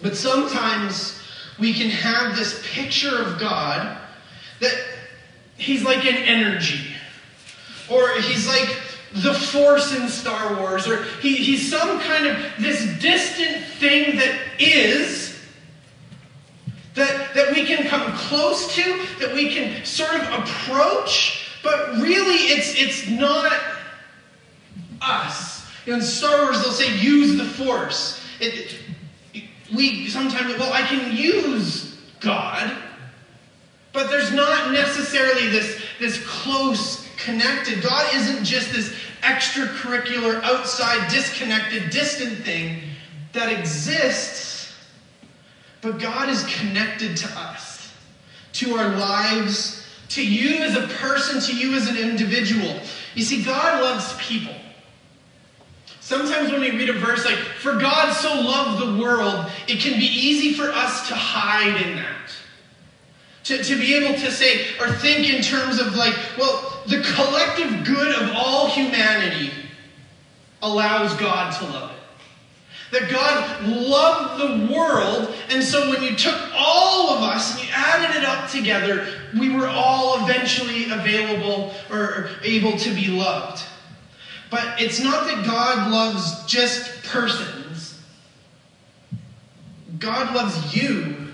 But 0.00 0.16
sometimes 0.16 1.17
we 1.58 1.72
can 1.72 1.90
have 1.90 2.36
this 2.36 2.62
picture 2.72 3.22
of 3.22 3.38
God 3.38 3.98
that 4.60 4.74
He's 5.56 5.82
like 5.82 6.04
an 6.04 6.16
energy, 6.16 6.92
or 7.90 8.12
He's 8.20 8.46
like 8.46 8.68
the 9.12 9.34
Force 9.34 9.96
in 9.96 10.08
Star 10.08 10.56
Wars, 10.56 10.86
or 10.86 11.02
he, 11.20 11.36
he's 11.36 11.70
some 11.70 11.98
kind 12.00 12.26
of 12.26 12.36
this 12.58 13.00
distant 13.00 13.64
thing 13.64 14.16
that 14.16 14.38
is, 14.58 15.40
that, 16.94 17.34
that 17.34 17.54
we 17.54 17.64
can 17.64 17.86
come 17.86 18.12
close 18.12 18.74
to, 18.74 18.82
that 19.18 19.32
we 19.32 19.52
can 19.52 19.84
sort 19.84 20.14
of 20.14 20.22
approach, 20.40 21.52
but 21.62 21.96
really 21.96 22.34
it's, 22.34 22.74
it's 22.76 23.08
not 23.08 23.52
us. 25.00 25.66
In 25.86 26.02
Star 26.02 26.42
Wars, 26.42 26.62
they'll 26.62 26.72
say, 26.72 26.98
use 26.98 27.36
the 27.38 27.44
Force. 27.44 28.22
It, 28.40 28.78
we 29.74 30.08
sometimes, 30.08 30.58
well, 30.58 30.72
I 30.72 30.82
can 30.82 31.16
use 31.16 31.98
God, 32.20 32.76
but 33.92 34.10
there's 34.10 34.32
not 34.32 34.72
necessarily 34.72 35.48
this, 35.48 35.82
this 35.98 36.24
close 36.26 37.06
connected. 37.18 37.82
God 37.82 38.14
isn't 38.14 38.44
just 38.44 38.72
this 38.72 38.94
extracurricular, 39.22 40.42
outside, 40.42 41.10
disconnected, 41.10 41.90
distant 41.90 42.38
thing 42.44 42.82
that 43.32 43.52
exists, 43.52 44.72
but 45.80 45.98
God 45.98 46.28
is 46.28 46.44
connected 46.56 47.16
to 47.18 47.28
us, 47.38 47.92
to 48.54 48.74
our 48.74 48.96
lives, 48.96 49.84
to 50.10 50.26
you 50.26 50.62
as 50.62 50.76
a 50.76 50.86
person, 50.94 51.40
to 51.40 51.56
you 51.56 51.74
as 51.74 51.88
an 51.88 51.96
individual. 51.96 52.80
You 53.14 53.22
see, 53.22 53.42
God 53.42 53.82
loves 53.82 54.16
people. 54.18 54.54
Sometimes 56.08 56.50
when 56.50 56.62
we 56.62 56.70
read 56.70 56.88
a 56.88 56.94
verse 56.94 57.26
like, 57.26 57.36
For 57.36 57.74
God 57.74 58.14
so 58.14 58.34
loved 58.40 58.80
the 58.80 59.02
world, 59.02 59.44
it 59.68 59.78
can 59.78 60.00
be 60.00 60.06
easy 60.06 60.54
for 60.54 60.70
us 60.70 61.06
to 61.08 61.14
hide 61.14 61.82
in 61.82 61.96
that. 61.96 62.30
To, 63.44 63.62
to 63.62 63.78
be 63.78 63.94
able 63.94 64.18
to 64.18 64.30
say 64.30 64.74
or 64.80 64.90
think 64.90 65.28
in 65.28 65.42
terms 65.42 65.78
of 65.78 65.96
like, 65.96 66.14
well, 66.38 66.82
the 66.86 67.02
collective 67.14 67.84
good 67.84 68.22
of 68.22 68.30
all 68.34 68.68
humanity 68.68 69.50
allows 70.62 71.12
God 71.16 71.52
to 71.58 71.64
love 71.66 71.90
it. 71.90 72.98
That 72.98 73.10
God 73.10 73.68
loved 73.68 74.40
the 74.40 74.74
world, 74.74 75.34
and 75.50 75.62
so 75.62 75.90
when 75.90 76.02
you 76.02 76.16
took 76.16 76.40
all 76.54 77.10
of 77.10 77.22
us 77.22 77.52
and 77.52 77.68
you 77.68 77.74
added 77.74 78.16
it 78.16 78.24
up 78.24 78.50
together, 78.50 79.08
we 79.38 79.54
were 79.54 79.68
all 79.68 80.24
eventually 80.24 80.84
available 80.90 81.74
or 81.90 82.30
able 82.42 82.78
to 82.78 82.94
be 82.94 83.08
loved. 83.08 83.62
But 84.50 84.80
it's 84.80 85.00
not 85.00 85.26
that 85.26 85.44
God 85.44 85.90
loves 85.90 86.44
just 86.46 87.02
persons, 87.04 88.00
God 89.98 90.34
loves 90.34 90.74
you 90.74 91.28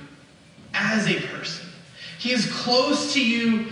as 0.72 1.06
a 1.08 1.20
person. 1.28 1.66
He 2.18 2.32
is 2.32 2.50
close 2.50 3.12
to 3.14 3.24
you 3.24 3.66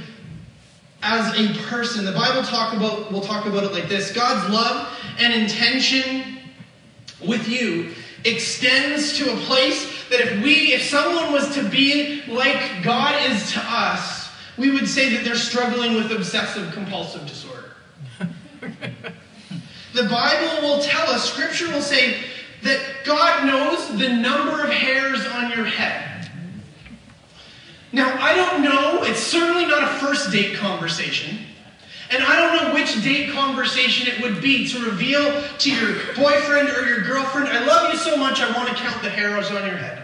as 1.02 1.38
a 1.38 1.58
person. 1.64 2.04
The 2.04 2.12
Bible 2.12 2.42
talk 2.42 2.74
about 2.74 3.10
we'll 3.10 3.22
talk 3.22 3.46
about 3.46 3.64
it 3.64 3.72
like 3.72 3.88
this. 3.88 4.12
God's 4.12 4.52
love 4.52 4.88
and 5.18 5.32
intention 5.32 6.38
with 7.26 7.48
you 7.48 7.92
extends 8.24 9.18
to 9.18 9.32
a 9.32 9.36
place 9.38 10.08
that 10.10 10.20
if 10.20 10.44
we 10.44 10.72
if 10.72 10.82
someone 10.82 11.32
was 11.32 11.54
to 11.54 11.68
be 11.68 12.22
like 12.26 12.82
God 12.82 13.30
is 13.30 13.52
to 13.52 13.60
us, 13.60 14.30
we 14.56 14.70
would 14.70 14.88
say 14.88 15.14
that 15.14 15.24
they're 15.24 15.34
struggling 15.34 15.94
with 15.94 16.12
obsessive 16.12 16.72
compulsive 16.72 17.26
disorder. 17.26 17.41
The 19.94 20.04
Bible 20.04 20.68
will 20.68 20.82
tell 20.82 21.08
us, 21.10 21.30
scripture 21.30 21.70
will 21.70 21.82
say 21.82 22.24
that 22.62 22.80
God 23.04 23.46
knows 23.46 23.98
the 23.98 24.08
number 24.08 24.62
of 24.62 24.70
hairs 24.70 25.26
on 25.26 25.50
your 25.50 25.64
head. 25.64 26.30
Now, 27.92 28.16
I 28.20 28.34
don't 28.34 28.62
know, 28.62 29.02
it's 29.02 29.20
certainly 29.20 29.66
not 29.66 29.82
a 29.82 29.98
first 29.98 30.32
date 30.32 30.56
conversation. 30.56 31.38
And 32.10 32.22
I 32.22 32.38
don't 32.38 32.56
know 32.56 32.74
which 32.74 33.02
date 33.02 33.30
conversation 33.32 34.06
it 34.06 34.22
would 34.22 34.40
be 34.40 34.66
to 34.68 34.84
reveal 34.84 35.42
to 35.58 35.70
your 35.70 35.94
boyfriend 36.14 36.70
or 36.70 36.86
your 36.86 37.00
girlfriend, 37.02 37.48
I 37.48 37.64
love 37.66 37.92
you 37.92 37.98
so 37.98 38.16
much, 38.16 38.40
I 38.40 38.54
want 38.56 38.68
to 38.68 38.74
count 38.74 39.02
the 39.02 39.10
hairs 39.10 39.50
on 39.50 39.66
your 39.66 39.76
head. 39.76 40.02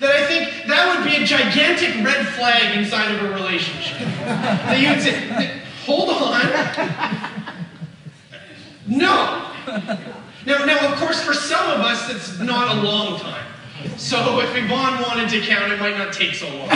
that 0.00 0.14
I 0.14 0.26
think 0.26 0.66
that 0.66 0.96
would 0.96 1.10
be 1.10 1.22
a 1.22 1.26
gigantic 1.26 1.94
red 2.04 2.26
flag 2.28 2.76
inside 2.76 3.14
of 3.14 3.30
a 3.30 3.34
relationship. 3.34 3.98
that 3.98 4.80
you 4.80 4.88
would 4.90 5.00
say, 5.00 5.60
hold 5.84 6.10
on. 6.10 7.21
No. 8.96 9.48
Now, 10.44 10.64
now, 10.64 10.92
of 10.92 10.98
course, 10.98 11.22
for 11.22 11.32
some 11.34 11.70
of 11.70 11.80
us, 11.80 12.10
it's 12.10 12.40
not 12.40 12.76
a 12.76 12.80
long 12.82 13.18
time. 13.20 13.46
So 13.96 14.40
if 14.40 14.56
Yvonne 14.56 15.00
wanted 15.02 15.28
to 15.30 15.40
count, 15.40 15.72
it 15.72 15.78
might 15.78 15.96
not 15.96 16.12
take 16.12 16.34
so 16.34 16.48
long. 16.48 16.68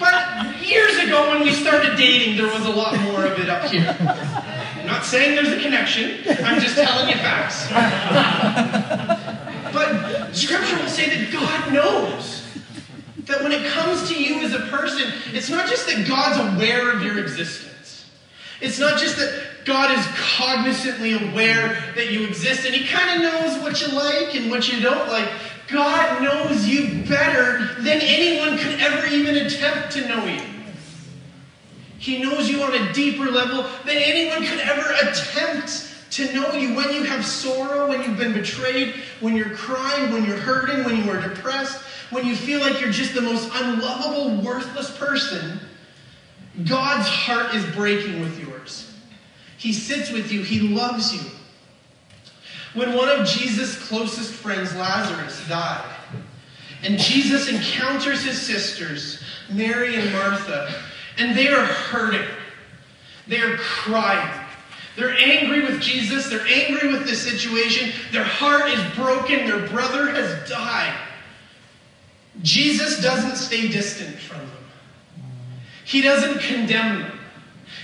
but 0.00 0.62
years 0.66 0.96
ago 0.98 1.30
when 1.30 1.42
we 1.42 1.52
started 1.52 1.96
dating, 1.96 2.36
there 2.36 2.46
was 2.46 2.64
a 2.66 2.70
lot 2.70 2.98
more 3.02 3.26
of 3.26 3.38
it 3.38 3.48
up 3.50 3.70
here. 3.70 3.94
I'm 4.00 4.86
not 4.86 5.04
saying 5.04 5.36
there's 5.36 5.52
a 5.56 5.60
connection, 5.60 6.20
I'm 6.44 6.60
just 6.60 6.76
telling 6.76 7.08
you 7.08 7.16
facts. 7.16 7.68
but 9.72 10.32
scripture 10.32 10.76
will 10.76 10.88
say 10.88 11.08
that 11.10 11.32
God 11.32 11.72
knows 11.72 12.46
that 13.24 13.42
when 13.42 13.52
it 13.52 13.70
comes 13.70 14.08
to 14.10 14.22
you 14.22 14.40
as 14.40 14.54
a 14.54 14.60
person, 14.60 15.12
it's 15.32 15.50
not 15.50 15.68
just 15.68 15.86
that 15.86 16.08
God's 16.08 16.56
aware 16.56 16.90
of 16.90 17.02
your 17.02 17.18
existence. 17.18 18.06
It's 18.60 18.78
not 18.78 18.98
just 18.98 19.16
that 19.16 19.51
God 19.64 19.96
is 19.96 20.04
cognizantly 20.06 21.14
aware 21.30 21.92
that 21.94 22.10
you 22.10 22.24
exist 22.24 22.64
and 22.66 22.74
He 22.74 22.86
kind 22.86 23.16
of 23.16 23.32
knows 23.32 23.62
what 23.62 23.80
you 23.80 23.94
like 23.94 24.34
and 24.34 24.50
what 24.50 24.72
you 24.72 24.80
don't 24.80 25.08
like. 25.08 25.28
God 25.68 26.22
knows 26.22 26.66
you 26.66 27.04
better 27.04 27.74
than 27.82 28.00
anyone 28.00 28.58
could 28.58 28.80
ever 28.80 29.06
even 29.14 29.46
attempt 29.46 29.92
to 29.92 30.08
know 30.08 30.24
you. 30.26 30.42
He 31.98 32.20
knows 32.20 32.50
you 32.50 32.62
on 32.62 32.74
a 32.74 32.92
deeper 32.92 33.30
level 33.30 33.62
than 33.84 33.96
anyone 33.96 34.44
could 34.44 34.58
ever 34.58 34.92
attempt 35.02 35.88
to 36.12 36.32
know 36.34 36.52
you. 36.52 36.74
When 36.74 36.92
you 36.92 37.04
have 37.04 37.24
sorrow, 37.24 37.88
when 37.88 38.02
you've 38.02 38.18
been 38.18 38.34
betrayed, 38.34 38.96
when 39.20 39.36
you're 39.36 39.54
crying, 39.54 40.12
when 40.12 40.24
you're 40.24 40.36
hurting, 40.36 40.84
when 40.84 41.02
you 41.02 41.10
are 41.10 41.20
depressed, 41.20 41.80
when 42.10 42.26
you 42.26 42.36
feel 42.36 42.60
like 42.60 42.80
you're 42.80 42.90
just 42.90 43.14
the 43.14 43.22
most 43.22 43.48
unlovable, 43.54 44.42
worthless 44.42 44.94
person, 44.98 45.60
God's 46.66 47.08
heart 47.08 47.54
is 47.54 47.64
breaking 47.74 48.20
with 48.20 48.38
yours. 48.38 48.91
He 49.62 49.72
sits 49.72 50.10
with 50.10 50.32
you, 50.32 50.42
He 50.42 50.58
loves 50.58 51.14
you. 51.14 51.30
When 52.74 52.96
one 52.96 53.08
of 53.08 53.28
Jesus' 53.28 53.78
closest 53.86 54.32
friends, 54.32 54.74
Lazarus, 54.74 55.40
died, 55.46 55.88
and 56.82 56.98
Jesus 56.98 57.48
encounters 57.48 58.24
his 58.24 58.42
sisters, 58.42 59.22
Mary 59.48 59.94
and 59.94 60.12
Martha, 60.12 60.82
and 61.16 61.38
they 61.38 61.46
are 61.46 61.64
hurting. 61.64 62.26
They 63.28 63.38
are 63.38 63.56
crying. 63.58 64.40
They're 64.96 65.16
angry 65.16 65.60
with 65.60 65.80
Jesus. 65.80 66.28
They're 66.28 66.46
angry 66.48 66.92
with 66.92 67.06
the 67.06 67.14
situation. 67.14 67.92
Their 68.10 68.24
heart 68.24 68.68
is 68.68 68.82
broken. 68.96 69.46
Their 69.46 69.68
brother 69.68 70.10
has 70.10 70.48
died. 70.48 70.98
Jesus 72.42 73.00
doesn't 73.00 73.36
stay 73.36 73.68
distant 73.68 74.16
from 74.16 74.38
them, 74.38 74.50
He 75.84 76.00
doesn't 76.00 76.40
condemn 76.40 77.02
them. 77.02 77.18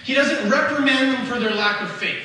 He 0.05 0.15
doesn't 0.15 0.51
reprimand 0.51 1.13
them 1.13 1.27
for 1.27 1.39
their 1.39 1.55
lack 1.55 1.81
of 1.83 1.91
faith. 1.93 2.23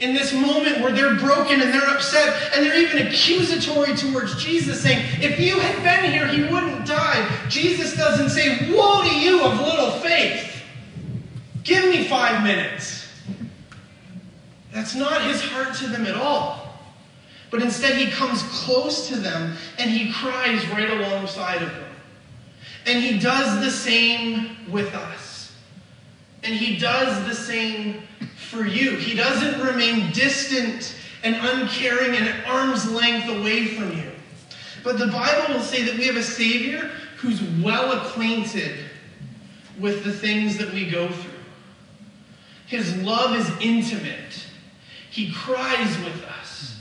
In 0.00 0.12
this 0.12 0.32
moment 0.32 0.80
where 0.80 0.92
they're 0.92 1.14
broken 1.16 1.60
and 1.60 1.72
they're 1.72 1.88
upset 1.88 2.52
and 2.54 2.64
they're 2.64 2.78
even 2.78 3.06
accusatory 3.06 3.96
towards 3.96 4.42
Jesus, 4.42 4.82
saying, 4.82 5.06
If 5.22 5.38
you 5.38 5.58
had 5.58 5.82
been 5.82 6.10
here, 6.10 6.26
he 6.26 6.42
wouldn't 6.52 6.86
die. 6.86 7.26
Jesus 7.48 7.96
doesn't 7.96 8.30
say, 8.30 8.72
Woe 8.72 9.02
to 9.02 9.14
you 9.14 9.42
of 9.44 9.60
little 9.60 9.92
faith. 10.00 10.62
Give 11.62 11.84
me 11.86 12.04
five 12.04 12.42
minutes. 12.42 13.08
That's 14.72 14.94
not 14.94 15.22
his 15.22 15.40
heart 15.40 15.74
to 15.76 15.86
them 15.86 16.04
at 16.04 16.16
all. 16.16 16.64
But 17.50 17.62
instead, 17.62 17.96
he 17.96 18.10
comes 18.10 18.42
close 18.42 19.08
to 19.08 19.16
them 19.16 19.56
and 19.78 19.88
he 19.88 20.12
cries 20.12 20.66
right 20.70 20.90
alongside 20.90 21.62
of 21.62 21.70
them. 21.70 21.90
And 22.84 23.02
he 23.02 23.18
does 23.18 23.64
the 23.64 23.70
same 23.70 24.56
with 24.68 24.92
us. 24.92 25.23
And 26.44 26.54
he 26.54 26.76
does 26.76 27.26
the 27.26 27.34
same 27.34 28.02
for 28.36 28.66
you. 28.66 28.96
He 28.96 29.16
doesn't 29.16 29.60
remain 29.60 30.12
distant 30.12 30.94
and 31.22 31.34
uncaring 31.36 32.14
and 32.16 32.28
at 32.28 32.46
arm's 32.46 32.90
length 32.90 33.28
away 33.28 33.68
from 33.68 33.96
you. 33.96 34.10
But 34.82 34.98
the 34.98 35.06
Bible 35.06 35.54
will 35.54 35.62
say 35.62 35.82
that 35.84 35.96
we 35.96 36.06
have 36.06 36.16
a 36.16 36.22
Savior 36.22 36.90
who's 37.16 37.42
well 37.62 37.92
acquainted 37.92 38.78
with 39.80 40.04
the 40.04 40.12
things 40.12 40.58
that 40.58 40.72
we 40.72 40.90
go 40.90 41.08
through. 41.08 41.32
His 42.66 42.94
love 42.98 43.34
is 43.34 43.50
intimate. 43.60 44.46
He 45.10 45.32
cries 45.32 45.96
with 46.04 46.22
us. 46.24 46.78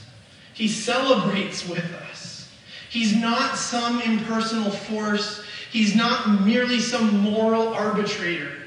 He 0.54 0.68
celebrates 0.68 1.68
with 1.68 1.94
us. 2.10 2.50
He's 2.90 3.16
not 3.16 3.58
some 3.58 4.02
impersonal 4.02 4.72
force. 4.72 5.44
He's 5.72 5.96
not 5.96 6.42
merely 6.42 6.80
some 6.80 7.20
moral 7.20 7.70
arbitrator. 7.70 8.63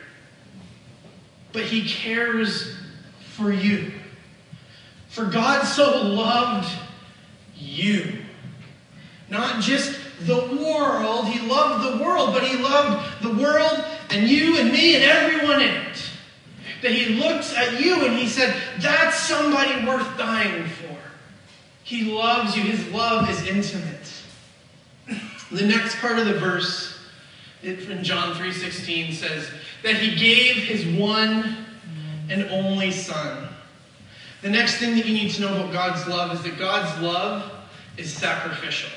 But 1.56 1.64
he 1.64 1.88
cares 1.88 2.76
for 3.30 3.50
you. 3.50 3.90
For 5.08 5.25
God 5.25 5.64
so 5.64 6.02
loved 6.02 6.68
you. 7.56 8.18
Not 9.30 9.62
just 9.62 9.98
the 10.26 10.36
world, 10.62 11.28
He 11.28 11.40
loved 11.48 11.98
the 11.98 12.04
world, 12.04 12.34
but 12.34 12.42
He 12.42 12.58
loved 12.58 13.22
the 13.22 13.42
world 13.42 13.86
and 14.10 14.28
you 14.28 14.58
and 14.58 14.70
me 14.70 14.96
and 14.96 15.04
everyone 15.04 15.62
in 15.62 15.70
it. 15.70 16.10
That 16.82 16.92
He 16.92 17.14
looks 17.14 17.56
at 17.56 17.80
you 17.80 18.04
and 18.04 18.18
He 18.18 18.28
said, 18.28 18.54
That's 18.78 19.18
somebody 19.18 19.86
worth 19.86 20.18
dying 20.18 20.68
for. 20.68 20.98
He 21.84 22.12
loves 22.12 22.54
you, 22.54 22.64
His 22.64 22.86
love 22.92 23.30
is 23.30 23.46
intimate. 23.46 24.12
The 25.50 25.66
next 25.66 25.96
part 26.00 26.18
of 26.18 26.26
the 26.26 26.38
verse 26.38 26.98
in 27.62 28.04
John 28.04 28.34
3:16 28.34 29.14
says 29.14 29.50
that 29.83 29.97
he 29.97 30.16
gave 30.16 30.56
his 30.56 30.85
one 30.99 31.66
and 32.28 32.45
only 32.50 32.90
son. 32.90 33.49
The 34.42 34.50
next 34.50 34.76
thing 34.76 34.97
that 34.97 35.06
you 35.06 35.14
need 35.14 35.33
to 35.33 35.40
know 35.42 35.56
about 35.56 35.73
God's 35.73 36.06
love 36.06 36.33
is 36.35 36.42
that 36.42 36.59
God's 36.59 37.02
love 37.02 37.52
is 37.97 38.12
sacrificial. 38.12 38.90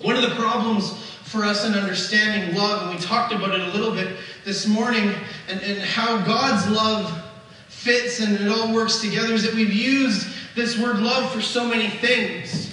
One 0.00 0.16
of 0.16 0.22
the 0.22 0.34
problems 0.34 0.92
for 1.22 1.44
us 1.44 1.64
in 1.64 1.74
understanding 1.74 2.54
love, 2.56 2.82
and 2.82 2.98
we 2.98 3.04
talked 3.04 3.32
about 3.32 3.54
it 3.54 3.60
a 3.60 3.76
little 3.76 3.94
bit 3.94 4.16
this 4.44 4.66
morning, 4.66 5.14
and, 5.48 5.60
and 5.62 5.78
how 5.80 6.24
God's 6.24 6.68
love 6.70 7.22
fits 7.68 8.20
and 8.20 8.34
it 8.34 8.48
all 8.48 8.74
works 8.74 9.00
together, 9.00 9.32
is 9.34 9.42
that 9.42 9.54
we've 9.54 9.72
used 9.72 10.28
this 10.54 10.78
word 10.78 10.98
love 10.98 11.32
for 11.32 11.40
so 11.40 11.66
many 11.66 11.88
things. 11.88 12.63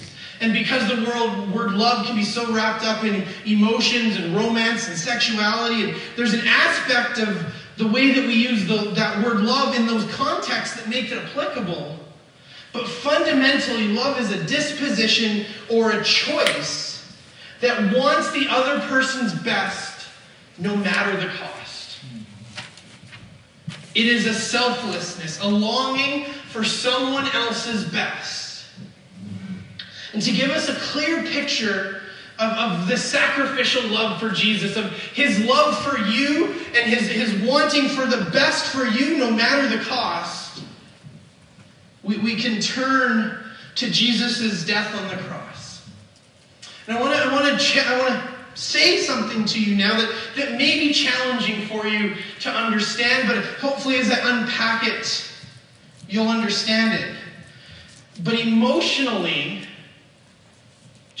And 0.42 0.52
because 0.52 0.88
the 0.88 1.08
world, 1.08 1.54
word 1.54 1.70
love 1.70 2.04
can 2.04 2.16
be 2.16 2.24
so 2.24 2.52
wrapped 2.52 2.84
up 2.84 3.04
in 3.04 3.24
emotions 3.46 4.16
and 4.16 4.34
romance 4.34 4.88
and 4.88 4.98
sexuality, 4.98 5.84
and 5.84 5.96
there's 6.16 6.34
an 6.34 6.42
aspect 6.44 7.20
of 7.20 7.54
the 7.76 7.86
way 7.86 8.12
that 8.12 8.26
we 8.26 8.34
use 8.34 8.66
the, 8.66 8.90
that 8.90 9.24
word 9.24 9.38
love 9.38 9.76
in 9.76 9.86
those 9.86 10.04
contexts 10.12 10.76
that 10.76 10.88
make 10.88 11.12
it 11.12 11.18
applicable. 11.18 11.96
But 12.72 12.88
fundamentally, 12.88 13.86
love 13.88 14.18
is 14.18 14.32
a 14.32 14.44
disposition 14.44 15.46
or 15.70 15.92
a 15.92 16.02
choice 16.02 17.16
that 17.60 17.96
wants 17.96 18.32
the 18.32 18.48
other 18.48 18.80
person's 18.88 19.32
best 19.32 20.08
no 20.58 20.74
matter 20.74 21.16
the 21.20 21.32
cost. 21.34 22.00
It 23.94 24.06
is 24.06 24.26
a 24.26 24.34
selflessness, 24.34 25.40
a 25.40 25.48
longing 25.48 26.24
for 26.50 26.64
someone 26.64 27.28
else's 27.28 27.84
best. 27.84 28.51
And 30.12 30.22
to 30.22 30.32
give 30.32 30.50
us 30.50 30.68
a 30.68 30.74
clear 30.74 31.22
picture 31.22 32.02
of, 32.38 32.52
of 32.52 32.88
the 32.88 32.96
sacrificial 32.96 33.88
love 33.90 34.20
for 34.20 34.30
Jesus, 34.30 34.76
of 34.76 34.90
his 34.92 35.44
love 35.44 35.78
for 35.82 35.98
you 35.98 36.54
and 36.74 36.90
his, 36.90 37.08
his 37.08 37.48
wanting 37.48 37.88
for 37.88 38.06
the 38.06 38.30
best 38.30 38.66
for 38.74 38.84
you 38.84 39.18
no 39.18 39.30
matter 39.30 39.68
the 39.68 39.82
cost, 39.84 40.62
we, 42.02 42.18
we 42.18 42.36
can 42.36 42.60
turn 42.60 43.38
to 43.76 43.90
Jesus' 43.90 44.66
death 44.66 44.94
on 44.94 45.08
the 45.08 45.22
cross. 45.24 45.88
And 46.86 46.96
I 46.96 47.00
want 47.00 47.14
to 47.14 47.22
I 47.22 47.32
want 47.32 47.60
to 47.60 47.80
I 47.80 47.98
want 47.98 48.14
to 48.14 48.32
say 48.54 48.98
something 48.98 49.44
to 49.46 49.62
you 49.62 49.76
now 49.76 49.96
that, 49.98 50.12
that 50.36 50.52
may 50.52 50.78
be 50.78 50.92
challenging 50.92 51.66
for 51.66 51.86
you 51.86 52.14
to 52.40 52.50
understand, 52.50 53.28
but 53.28 53.42
hopefully 53.60 53.96
as 53.96 54.10
I 54.10 54.18
unpack 54.38 54.86
it, 54.86 55.32
you'll 56.08 56.28
understand 56.28 57.00
it. 57.00 57.16
But 58.22 58.38
emotionally, 58.38 59.62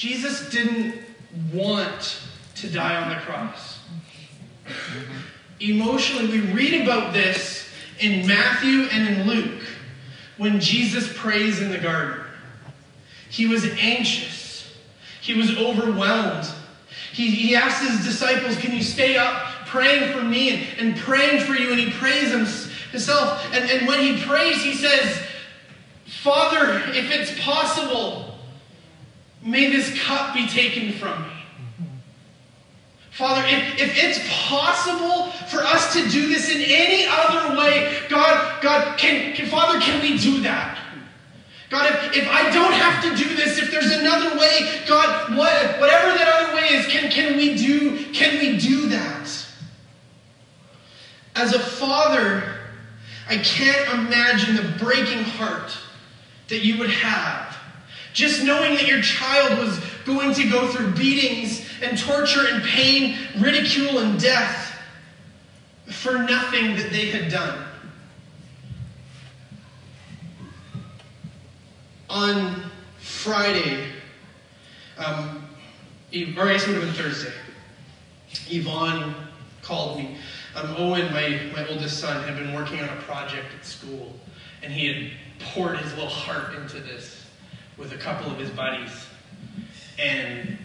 Jesus 0.02 0.50
didn't 0.50 0.96
want 1.52 2.20
to 2.56 2.68
die 2.68 3.00
on 3.00 3.10
the 3.10 3.20
cross. 3.20 3.78
Emotionally, 5.60 6.26
we 6.26 6.40
read 6.52 6.82
about 6.82 7.12
this 7.12 7.68
in 8.00 8.26
Matthew 8.26 8.88
and 8.90 9.08
in 9.16 9.26
Luke 9.28 9.62
when 10.38 10.58
Jesus 10.58 11.08
prays 11.16 11.62
in 11.62 11.70
the 11.70 11.78
garden. 11.78 12.20
He 13.30 13.46
was 13.46 13.64
anxious. 13.78 14.74
He 15.20 15.34
was 15.34 15.56
overwhelmed. 15.56 16.48
He, 17.12 17.30
he 17.30 17.54
asked 17.54 17.88
his 17.88 18.04
disciples, 18.04 18.56
Can 18.56 18.74
you 18.74 18.82
stay 18.82 19.16
up 19.16 19.40
praying 19.66 20.12
for 20.12 20.24
me 20.24 20.50
and, 20.50 20.78
and 20.80 20.96
praying 20.96 21.44
for 21.44 21.52
you? 21.52 21.70
And 21.70 21.78
he 21.78 21.92
prays 21.92 22.32
himself. 22.32 23.46
And, 23.54 23.70
and 23.70 23.86
when 23.86 24.00
he 24.00 24.20
prays, 24.24 24.64
he 24.64 24.74
says, 24.74 25.24
Father, 26.06 26.82
if 26.88 27.08
it's 27.12 27.40
possible, 27.40 28.31
may 29.42 29.70
this 29.70 30.00
cup 30.02 30.34
be 30.34 30.46
taken 30.46 30.92
from 30.92 31.22
me. 31.22 31.28
Father, 33.10 33.42
if, 33.46 33.80
if 33.80 33.92
it's 33.96 34.20
possible 34.48 35.30
for 35.48 35.60
us 35.60 35.92
to 35.92 36.08
do 36.08 36.28
this 36.28 36.48
in 36.48 36.62
any 36.62 37.06
other 37.06 37.58
way, 37.58 37.98
God, 38.08 38.62
God, 38.62 38.98
can, 38.98 39.34
can 39.34 39.46
Father, 39.48 39.78
can 39.80 40.00
we 40.00 40.16
do 40.16 40.40
that? 40.40 40.78
God, 41.68 41.90
if, 41.90 42.16
if 42.16 42.28
I 42.28 42.50
don't 42.50 42.72
have 42.72 43.02
to 43.02 43.16
do 43.16 43.34
this, 43.34 43.58
if 43.58 43.70
there's 43.70 43.92
another 43.92 44.38
way, 44.38 44.80
God, 44.86 45.36
what, 45.36 45.80
whatever 45.80 46.16
that 46.16 46.28
other 46.28 46.56
way 46.56 46.68
is, 46.68 46.86
can, 46.86 47.10
can 47.10 47.36
we 47.36 47.54
do, 47.56 48.12
can 48.12 48.38
we 48.38 48.58
do 48.58 48.88
that? 48.88 49.46
As 51.34 51.54
a 51.54 51.58
father, 51.58 52.60
I 53.28 53.36
can't 53.38 54.06
imagine 54.06 54.56
the 54.56 54.84
breaking 54.84 55.24
heart 55.24 55.76
that 56.48 56.64
you 56.64 56.78
would 56.78 56.90
have. 56.90 57.51
Just 58.12 58.44
knowing 58.44 58.74
that 58.74 58.86
your 58.86 59.00
child 59.00 59.58
was 59.58 59.78
going 60.04 60.34
to 60.34 60.48
go 60.50 60.68
through 60.68 60.92
beatings 60.92 61.66
and 61.82 61.98
torture 61.98 62.46
and 62.48 62.62
pain, 62.62 63.16
ridicule 63.38 63.98
and 63.98 64.20
death 64.20 64.78
for 65.86 66.18
nothing 66.18 66.76
that 66.76 66.90
they 66.90 67.10
had 67.10 67.30
done. 67.30 67.66
on 72.12 72.62
Friday, 72.98 73.86
um, 74.98 75.48
or 76.36 76.42
I 76.42 76.52
guess 76.52 76.64
it 76.64 76.68
would 76.68 76.76
have 76.76 76.84
been 76.84 76.92
Thursday, 76.92 77.32
Yvonne 78.50 79.14
called 79.62 79.98
me. 79.98 80.18
Um, 80.54 80.74
Owen, 80.76 81.10
my, 81.14 81.40
my 81.56 81.66
oldest 81.68 81.98
son, 81.98 82.22
had 82.24 82.36
been 82.36 82.52
working 82.52 82.80
on 82.80 82.88
a 82.90 83.00
project 83.02 83.46
at 83.58 83.64
school, 83.64 84.12
and 84.62 84.70
he 84.70 84.86
had 84.86 85.12
poured 85.40 85.78
his 85.78 85.90
little 85.94 86.10
heart 86.10 86.54
into 86.54 86.80
this 86.80 87.21
with 87.76 87.92
a 87.92 87.96
couple 87.96 88.30
of 88.30 88.38
his 88.38 88.50
buddies, 88.50 89.06
and 89.98 90.58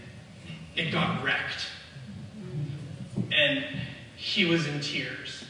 it 0.75 0.91
got 0.91 1.23
wrecked. 1.23 1.67
And 3.31 3.65
he 4.15 4.45
was 4.45 4.67
in 4.67 4.79
tears. 4.81 5.43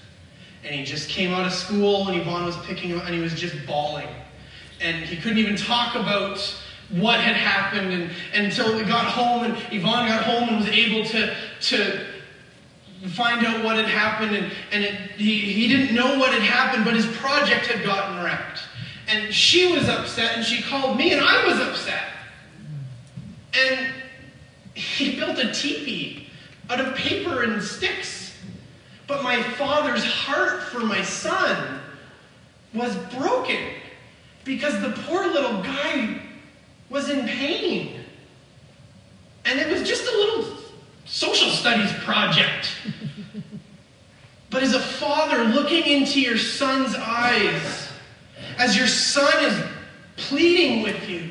And 0.64 0.74
he 0.74 0.84
just 0.84 1.10
came 1.10 1.34
out 1.34 1.46
of 1.46 1.54
school, 1.54 2.08
and 2.08 2.20
Yvonne 2.20 2.46
was 2.46 2.58
picking 2.66 2.90
him, 2.90 3.00
up, 3.00 3.06
and 3.06 3.16
he 3.16 3.22
was 3.22 3.34
just 3.34 3.56
bawling 3.66 4.08
and 4.82 5.06
he 5.06 5.16
couldn't 5.18 5.38
even 5.38 5.56
talk 5.56 5.96
about 5.96 6.40
what 6.90 7.20
had 7.20 7.36
happened 7.36 7.92
and, 7.92 8.12
until 8.34 8.76
we 8.76 8.84
got 8.84 9.06
home 9.06 9.44
and 9.44 9.58
Yvonne 9.72 10.08
got 10.08 10.24
home 10.24 10.50
and 10.50 10.58
was 10.58 10.70
able 10.70 11.06
to, 11.06 11.36
to 11.60 12.06
find 13.10 13.46
out 13.46 13.64
what 13.64 13.76
had 13.76 13.88
happened 13.88 14.36
and, 14.36 14.52
and 14.72 14.84
it, 14.84 14.94
he, 15.12 15.40
he 15.40 15.68
didn't 15.68 15.94
know 15.94 16.18
what 16.18 16.32
had 16.32 16.42
happened 16.42 16.86
but 16.86 16.94
his 16.94 17.06
project 17.18 17.66
had 17.66 17.84
gotten 17.84 18.24
wrecked 18.24 18.62
and 19.08 19.34
she 19.34 19.72
was 19.72 19.88
upset 19.88 20.36
and 20.36 20.46
she 20.46 20.62
called 20.62 20.98
me 20.98 21.14
and 21.14 21.22
i 21.22 21.46
was 21.46 21.60
upset 21.60 22.04
and 23.58 23.94
he 24.74 25.16
built 25.16 25.38
a 25.40 25.52
teepee 25.52 26.28
out 26.70 26.80
of 26.80 26.96
paper 26.96 27.44
and 27.44 27.62
sticks 27.64 28.28
but 29.08 29.24
my 29.24 29.42
father's 29.42 30.04
heart 30.04 30.64
for 30.64 30.82
my 30.82 31.02
son 31.02 31.80
was 32.74 32.96
broken 33.18 33.60
because 34.44 34.80
the 34.82 34.90
poor 35.04 35.26
little 35.28 35.62
guy 35.64 36.22
was 36.90 37.10
in 37.10 37.26
pain. 37.26 38.02
And 39.46 39.60
it 39.60 39.70
was 39.70 39.88
just 39.88 40.04
a 40.04 40.18
little 40.18 40.58
social 41.06 41.50
studies 41.50 41.92
project. 42.04 42.70
but 44.50 44.62
as 44.62 44.74
a 44.74 44.80
father 44.80 45.46
looking 45.46 45.86
into 45.86 46.20
your 46.20 46.38
son's 46.38 46.96
eyes 46.96 47.87
as 48.58 48.76
your 48.78 48.88
son 48.88 49.46
is 49.46 49.64
pleading 50.16 50.84
with 50.84 51.08
you, 51.08 51.30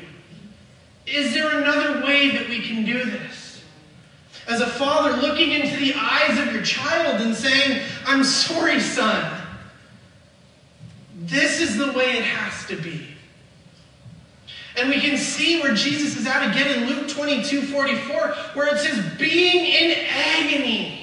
is 1.05 1.33
there 1.33 1.61
another 1.61 2.05
way 2.05 2.31
that 2.31 2.49
we 2.49 2.61
can 2.61 2.83
do 2.85 3.03
this? 3.05 3.61
As 4.47 4.61
a 4.61 4.67
father 4.67 5.17
looking 5.17 5.51
into 5.51 5.77
the 5.77 5.93
eyes 5.95 6.39
of 6.39 6.53
your 6.53 6.63
child 6.63 7.21
and 7.21 7.35
saying, 7.35 7.81
I'm 8.05 8.23
sorry, 8.23 8.79
son. 8.79 9.41
This 11.19 11.59
is 11.59 11.77
the 11.77 11.91
way 11.91 12.17
it 12.17 12.23
has 12.23 12.65
to 12.67 12.75
be. 12.75 13.07
And 14.77 14.89
we 14.89 14.99
can 14.99 15.17
see 15.17 15.59
where 15.61 15.73
Jesus 15.73 16.17
is 16.17 16.27
at 16.27 16.51
again 16.51 16.83
in 16.83 16.87
Luke 16.87 17.09
22 17.09 17.63
44, 17.63 18.27
where 18.53 18.73
it 18.73 18.79
says, 18.79 19.03
being 19.17 19.65
in 19.65 20.05
agony. 20.07 20.96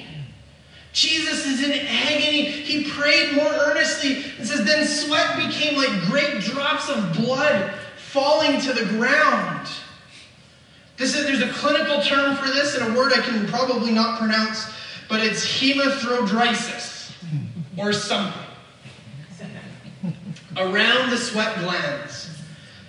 Jesus 0.95 1.45
is 1.45 1.61
in 1.61 1.73
agony. 1.73 2.43
He 2.43 2.89
prayed 2.89 3.35
more 3.35 3.51
earnestly. 3.51 4.11
It 4.39 4.45
says, 4.45 4.63
then 4.63 4.87
sweat 4.87 5.35
became 5.35 5.75
like 5.75 5.89
great 6.03 6.39
drops 6.41 6.89
of 6.89 7.13
blood 7.17 7.75
falling 7.97 8.61
to 8.61 8.71
the 8.71 8.85
ground. 8.85 9.67
This 10.95 11.13
is, 11.13 11.25
there's 11.25 11.41
a 11.41 11.51
clinical 11.51 12.01
term 12.01 12.37
for 12.37 12.47
this 12.47 12.77
and 12.77 12.95
a 12.95 12.97
word 12.97 13.11
I 13.11 13.19
can 13.19 13.45
probably 13.47 13.91
not 13.91 14.17
pronounce, 14.17 14.71
but 15.09 15.19
it's 15.19 15.45
hemathodrisis 15.45 17.11
or 17.77 17.91
something. 17.91 18.41
Around 20.55 21.09
the 21.09 21.17
sweat 21.17 21.57
glands, 21.59 22.29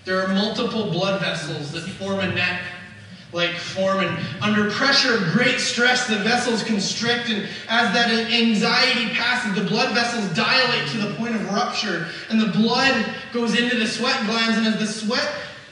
there 0.04 0.22
are 0.22 0.32
multiple 0.32 0.92
blood 0.92 1.20
vessels 1.20 1.72
that 1.72 1.80
form 1.80 2.20
a 2.20 2.32
neck 2.32 2.62
like 3.32 3.54
form 3.56 4.00
and 4.00 4.26
under 4.40 4.70
pressure 4.70 5.14
of 5.14 5.32
great 5.32 5.58
stress 5.58 6.06
the 6.06 6.16
vessels 6.16 6.62
constrict 6.62 7.28
and 7.28 7.48
as 7.68 7.92
that 7.92 8.10
anxiety 8.10 9.12
passes 9.14 9.54
the 9.54 9.68
blood 9.68 9.92
vessels 9.94 10.26
dilate 10.34 10.88
to 10.88 10.98
the 10.98 11.14
point 11.14 11.34
of 11.34 11.52
rupture 11.52 12.06
and 12.30 12.40
the 12.40 12.48
blood 12.58 13.04
goes 13.32 13.58
into 13.58 13.76
the 13.76 13.86
sweat 13.86 14.24
glands 14.26 14.56
and 14.56 14.66
as 14.66 14.78
the 14.78 14.86
sweat 14.86 15.28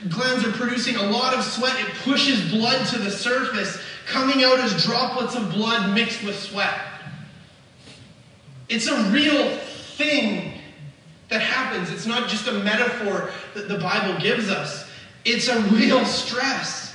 glands 0.08 0.44
are 0.44 0.52
producing 0.52 0.96
a 0.96 1.02
lot 1.02 1.32
of 1.32 1.44
sweat 1.44 1.78
it 1.80 1.94
pushes 2.02 2.50
blood 2.50 2.86
to 2.86 2.98
the 2.98 3.10
surface 3.10 3.80
coming 4.06 4.44
out 4.44 4.58
as 4.58 4.84
droplets 4.84 5.34
of 5.36 5.50
blood 5.52 5.94
mixed 5.94 6.22
with 6.24 6.38
sweat 6.38 6.78
it's 8.68 8.88
a 8.88 9.02
real 9.10 9.56
thing 9.96 10.54
that 11.28 11.40
happens. 11.40 11.90
It's 11.90 12.06
not 12.06 12.28
just 12.28 12.46
a 12.48 12.52
metaphor 12.52 13.30
that 13.54 13.68
the 13.68 13.78
Bible 13.78 14.20
gives 14.20 14.48
us, 14.50 14.88
it's 15.24 15.48
a 15.48 15.60
real 15.62 16.04
stress. 16.04 16.93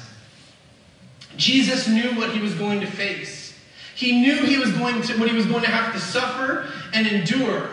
Jesus 1.39 1.87
knew 1.87 2.11
what 2.15 2.31
he 2.31 2.41
was 2.41 2.53
going 2.53 2.81
to 2.81 2.87
face. 2.87 3.53
He 3.95 4.21
knew 4.21 4.45
he 4.45 4.59
was 4.59 4.71
going 4.73 5.01
to 5.03 5.17
what 5.17 5.29
he 5.29 5.35
was 5.35 5.45
going 5.45 5.63
to 5.63 5.69
have 5.69 5.93
to 5.93 5.99
suffer 5.99 6.71
and 6.93 7.07
endure. 7.07 7.69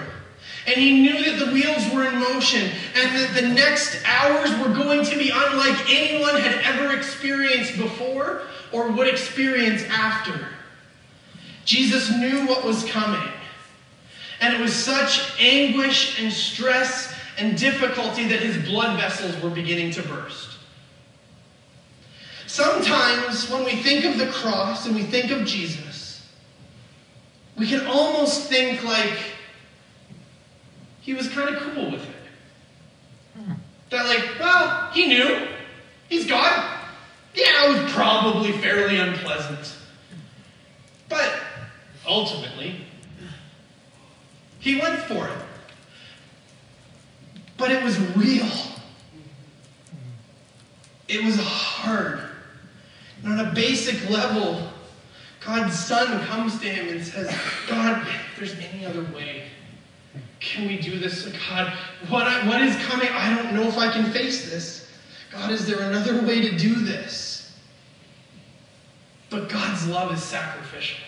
And 0.66 0.76
he 0.76 1.00
knew 1.00 1.24
that 1.24 1.44
the 1.44 1.52
wheels 1.52 1.92
were 1.92 2.06
in 2.06 2.18
motion 2.18 2.70
and 2.94 3.16
that 3.16 3.40
the 3.40 3.48
next 3.48 4.02
hours 4.04 4.50
were 4.58 4.74
going 4.74 5.04
to 5.04 5.18
be 5.18 5.30
unlike 5.32 5.78
anyone 5.88 6.40
had 6.40 6.54
ever 6.64 6.96
experienced 6.96 7.76
before 7.76 8.42
or 8.72 8.90
would 8.90 9.06
experience 9.06 9.82
after. 9.84 10.48
Jesus 11.64 12.10
knew 12.16 12.46
what 12.46 12.64
was 12.64 12.84
coming. 12.90 13.28
And 14.40 14.54
it 14.54 14.60
was 14.60 14.74
such 14.74 15.40
anguish 15.40 16.20
and 16.20 16.32
stress 16.32 17.14
and 17.38 17.56
difficulty 17.56 18.26
that 18.28 18.40
his 18.40 18.64
blood 18.68 18.98
vessels 18.98 19.40
were 19.42 19.50
beginning 19.50 19.92
to 19.92 20.02
burst. 20.02 20.55
Sometimes 22.56 23.50
when 23.50 23.64
we 23.64 23.72
think 23.72 24.06
of 24.06 24.16
the 24.16 24.28
cross 24.28 24.86
and 24.86 24.94
we 24.94 25.02
think 25.02 25.30
of 25.30 25.44
Jesus, 25.44 26.26
we 27.58 27.68
can 27.68 27.86
almost 27.86 28.48
think 28.48 28.82
like 28.82 29.18
he 31.02 31.12
was 31.12 31.28
kind 31.28 31.54
of 31.54 31.60
cool 31.60 31.90
with 31.90 32.02
it. 32.02 33.50
That, 33.90 34.06
like, 34.06 34.40
well, 34.40 34.90
he 34.92 35.06
knew. 35.06 35.48
He's 36.08 36.26
God. 36.26 36.80
Yeah, 37.34 37.66
it 37.66 37.82
was 37.82 37.92
probably 37.92 38.52
fairly 38.52 39.00
unpleasant. 39.00 39.76
But 41.10 41.38
ultimately, 42.08 42.86
he 44.60 44.80
went 44.80 44.98
for 45.00 45.28
it. 45.28 45.38
But 47.58 47.70
it 47.70 47.84
was 47.84 47.98
real. 48.16 48.50
It 51.06 51.22
was 51.22 51.38
hard. 51.38 52.30
And 53.26 53.40
on 53.40 53.46
a 53.48 53.52
basic 53.52 54.08
level, 54.08 54.70
God's 55.44 55.76
Son 55.76 56.24
comes 56.26 56.60
to 56.60 56.68
him 56.68 56.96
and 56.96 57.04
says, 57.04 57.28
God, 57.68 58.06
if 58.06 58.38
there's 58.38 58.54
any 58.72 58.86
other 58.86 59.02
way, 59.12 59.48
can 60.38 60.68
we 60.68 60.78
do 60.78 61.00
this? 61.00 61.26
God, 61.48 61.72
what, 62.08 62.28
I, 62.28 62.46
what 62.46 62.62
is 62.62 62.76
coming? 62.84 63.08
I 63.08 63.34
don't 63.34 63.52
know 63.52 63.64
if 63.64 63.76
I 63.76 63.92
can 63.92 64.12
face 64.12 64.48
this. 64.48 64.88
God, 65.32 65.50
is 65.50 65.66
there 65.66 65.80
another 65.80 66.24
way 66.24 66.48
to 66.48 66.56
do 66.56 66.76
this? 66.76 67.52
But 69.28 69.48
God's 69.48 69.88
love 69.88 70.12
is 70.12 70.22
sacrificial. 70.22 71.04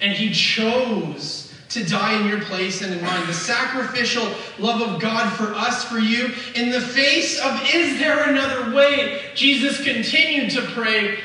And 0.00 0.12
He 0.12 0.32
chose 0.32 1.45
to 1.76 1.84
die 1.84 2.18
in 2.18 2.26
your 2.26 2.40
place 2.40 2.82
and 2.82 2.92
in 2.92 3.02
mine. 3.02 3.26
The 3.26 3.34
sacrificial 3.34 4.26
love 4.58 4.80
of 4.80 5.00
God 5.00 5.30
for 5.34 5.54
us, 5.54 5.84
for 5.84 5.98
you. 5.98 6.32
In 6.54 6.70
the 6.70 6.80
face 6.80 7.38
of, 7.38 7.60
is 7.74 7.98
there 7.98 8.30
another 8.30 8.74
way? 8.74 9.20
Jesus 9.34 9.82
continued 9.82 10.50
to 10.52 10.62
pray, 10.62 11.18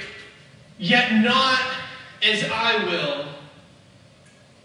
yet 0.77 1.21
not 1.21 1.59
as 2.21 2.43
I 2.51 2.83
will, 2.85 3.25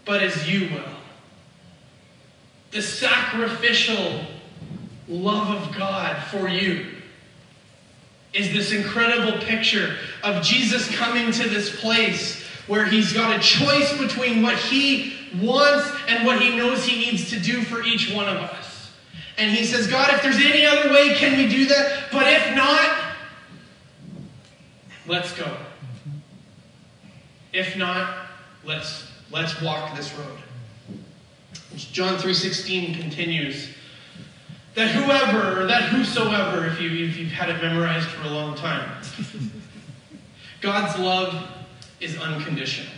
but 0.05 0.21
as 0.21 0.49
you 0.49 0.69
will. 0.71 0.83
The 2.71 2.81
sacrificial 2.81 4.25
love 5.07 5.63
of 5.63 5.75
God 5.75 6.21
for 6.27 6.49
you 6.49 6.85
is 8.33 8.51
this 8.51 8.73
incredible 8.73 9.39
picture 9.45 9.95
of 10.21 10.43
Jesus 10.43 10.93
coming 10.97 11.31
to 11.31 11.47
this 11.47 11.79
place 11.79 12.43
where 12.67 12.85
he's 12.85 13.13
got 13.13 13.33
a 13.33 13.39
choice 13.39 13.97
between 13.97 14.41
what 14.41 14.57
he 14.57 15.16
wants 15.35 15.89
and 16.07 16.25
what 16.25 16.41
he 16.41 16.55
knows 16.55 16.85
he 16.85 16.99
needs 16.99 17.29
to 17.29 17.39
do 17.39 17.61
for 17.61 17.83
each 17.83 18.13
one 18.13 18.27
of 18.27 18.37
us. 18.37 18.91
And 19.37 19.55
he 19.55 19.65
says, 19.65 19.87
God, 19.87 20.13
if 20.13 20.23
there's 20.23 20.37
any 20.37 20.65
other 20.65 20.91
way, 20.91 21.13
can 21.15 21.37
we 21.37 21.47
do 21.47 21.65
that? 21.67 22.05
But 22.11 22.27
if 22.27 22.55
not, 22.55 23.15
let's 25.05 25.31
go. 25.33 25.57
If 27.53 27.77
not, 27.77 28.27
let's 28.65 29.09
let's 29.31 29.61
walk 29.61 29.95
this 29.95 30.13
road. 30.15 30.37
John 31.75 32.17
3:16 32.17 32.99
continues 32.99 33.69
that 34.73 34.91
whoever, 34.91 35.65
that 35.65 35.83
whosoever, 35.89 36.67
if 36.67 36.79
you 36.79 37.05
if 37.05 37.17
you've 37.17 37.31
had 37.31 37.49
it 37.49 37.61
memorized 37.61 38.07
for 38.07 38.27
a 38.27 38.29
long 38.29 38.55
time, 38.55 38.89
God's 40.61 40.99
love 40.99 41.49
is 41.99 42.17
unconditional. 42.17 42.91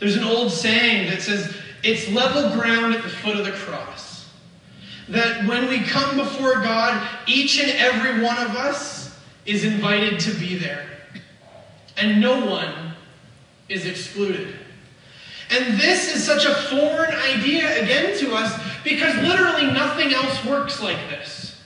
There's 0.00 0.16
an 0.16 0.24
old 0.24 0.52
saying 0.52 1.10
that 1.10 1.22
says, 1.22 1.54
it's 1.82 2.08
level 2.10 2.50
ground 2.58 2.94
at 2.94 3.02
the 3.02 3.08
foot 3.08 3.36
of 3.36 3.44
the 3.44 3.52
cross. 3.52 4.28
That 5.08 5.46
when 5.46 5.68
we 5.68 5.80
come 5.80 6.16
before 6.16 6.54
God, 6.54 7.06
each 7.26 7.60
and 7.60 7.70
every 7.72 8.22
one 8.22 8.38
of 8.38 8.56
us 8.56 9.16
is 9.44 9.64
invited 9.64 10.18
to 10.20 10.34
be 10.34 10.56
there. 10.56 10.86
And 11.96 12.20
no 12.20 12.46
one 12.46 12.94
is 13.68 13.86
excluded. 13.86 14.54
And 15.50 15.78
this 15.78 16.14
is 16.14 16.24
such 16.24 16.44
a 16.46 16.54
foreign 16.54 17.14
idea 17.14 17.82
again 17.82 18.18
to 18.18 18.34
us 18.34 18.58
because 18.82 19.14
literally 19.16 19.70
nothing 19.72 20.12
else 20.12 20.44
works 20.44 20.82
like 20.82 20.98
this. 21.10 21.62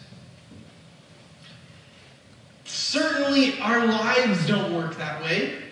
Certainly, 2.64 3.58
our 3.60 3.86
lives 3.86 4.46
don't 4.46 4.74
work 4.74 4.96
that 4.96 5.22
way. 5.22 5.62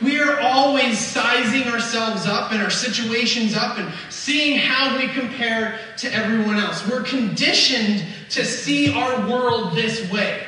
We 0.00 0.20
are 0.20 0.40
always 0.40 0.98
sizing 0.98 1.64
ourselves 1.64 2.26
up 2.26 2.52
and 2.52 2.62
our 2.62 2.70
situations 2.70 3.56
up 3.56 3.78
and 3.78 3.92
seeing 4.10 4.58
how 4.58 4.96
we 4.96 5.08
compare 5.08 5.78
to 5.98 6.12
everyone 6.12 6.56
else. 6.56 6.86
We're 6.86 7.02
conditioned 7.02 8.04
to 8.30 8.44
see 8.44 8.92
our 8.92 9.28
world 9.28 9.74
this 9.74 10.10
way. 10.12 10.44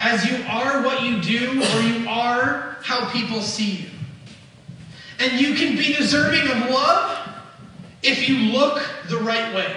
As 0.00 0.24
you 0.24 0.44
are 0.48 0.82
what 0.82 1.02
you 1.02 1.22
do, 1.22 1.62
or 1.62 1.80
you 1.80 2.08
are 2.08 2.76
how 2.82 3.08
people 3.10 3.40
see 3.40 3.82
you. 3.82 3.88
And 5.18 5.40
you 5.40 5.54
can 5.54 5.76
be 5.76 5.94
deserving 5.94 6.48
of 6.50 6.70
love 6.70 7.28
if 8.02 8.28
you 8.28 8.52
look 8.52 8.82
the 9.08 9.18
right 9.18 9.54
way. 9.54 9.74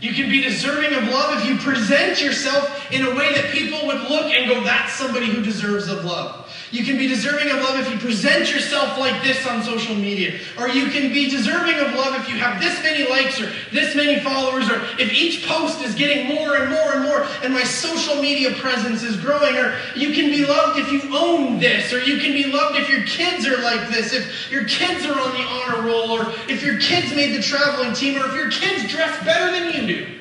You 0.00 0.14
can 0.14 0.30
be 0.30 0.42
deserving 0.42 0.96
of 0.96 1.08
love 1.08 1.40
if 1.40 1.48
you 1.48 1.58
present 1.58 2.22
yourself 2.22 2.90
in 2.90 3.04
a 3.04 3.14
way 3.14 3.34
that 3.34 3.52
people 3.52 3.86
would 3.86 4.00
look 4.08 4.32
and 4.32 4.48
go, 4.48 4.64
that's 4.64 4.94
somebody 4.94 5.26
who 5.26 5.42
deserves 5.42 5.88
of 5.88 6.04
love. 6.04 6.39
You 6.72 6.84
can 6.84 6.96
be 6.96 7.08
deserving 7.08 7.50
of 7.50 7.56
love 7.56 7.80
if 7.80 7.90
you 7.90 7.98
present 7.98 8.52
yourself 8.52 8.96
like 8.98 9.22
this 9.24 9.44
on 9.46 9.62
social 9.62 9.94
media. 9.94 10.38
Or 10.58 10.68
you 10.68 10.88
can 10.90 11.12
be 11.12 11.28
deserving 11.28 11.74
of 11.80 11.94
love 11.94 12.14
if 12.20 12.28
you 12.28 12.36
have 12.36 12.60
this 12.60 12.80
many 12.82 13.08
likes 13.08 13.40
or 13.40 13.50
this 13.72 13.96
many 13.96 14.20
followers, 14.20 14.70
or 14.70 14.80
if 15.00 15.12
each 15.12 15.46
post 15.46 15.82
is 15.82 15.94
getting 15.96 16.28
more 16.28 16.56
and 16.56 16.70
more 16.70 16.92
and 16.94 17.04
more 17.04 17.26
and 17.42 17.52
my 17.52 17.64
social 17.64 18.22
media 18.22 18.52
presence 18.52 19.02
is 19.02 19.16
growing. 19.16 19.56
Or 19.56 19.76
you 19.96 20.12
can 20.12 20.30
be 20.30 20.46
loved 20.46 20.78
if 20.78 20.92
you 20.92 21.16
own 21.16 21.58
this, 21.58 21.92
or 21.92 22.00
you 22.02 22.18
can 22.18 22.32
be 22.32 22.44
loved 22.44 22.76
if 22.76 22.88
your 22.88 23.02
kids 23.04 23.46
are 23.46 23.60
like 23.62 23.88
this, 23.90 24.12
if 24.12 24.50
your 24.50 24.64
kids 24.64 25.04
are 25.04 25.18
on 25.18 25.32
the 25.32 25.42
honor 25.42 25.88
roll, 25.88 26.10
or 26.12 26.32
if 26.48 26.62
your 26.62 26.78
kids 26.78 27.14
made 27.14 27.34
the 27.34 27.42
traveling 27.42 27.94
team, 27.94 28.16
or 28.20 28.26
if 28.26 28.34
your 28.34 28.50
kids 28.50 28.90
dress 28.90 29.24
better 29.24 29.50
than 29.50 29.74
you 29.74 29.96
do. 29.96 30.20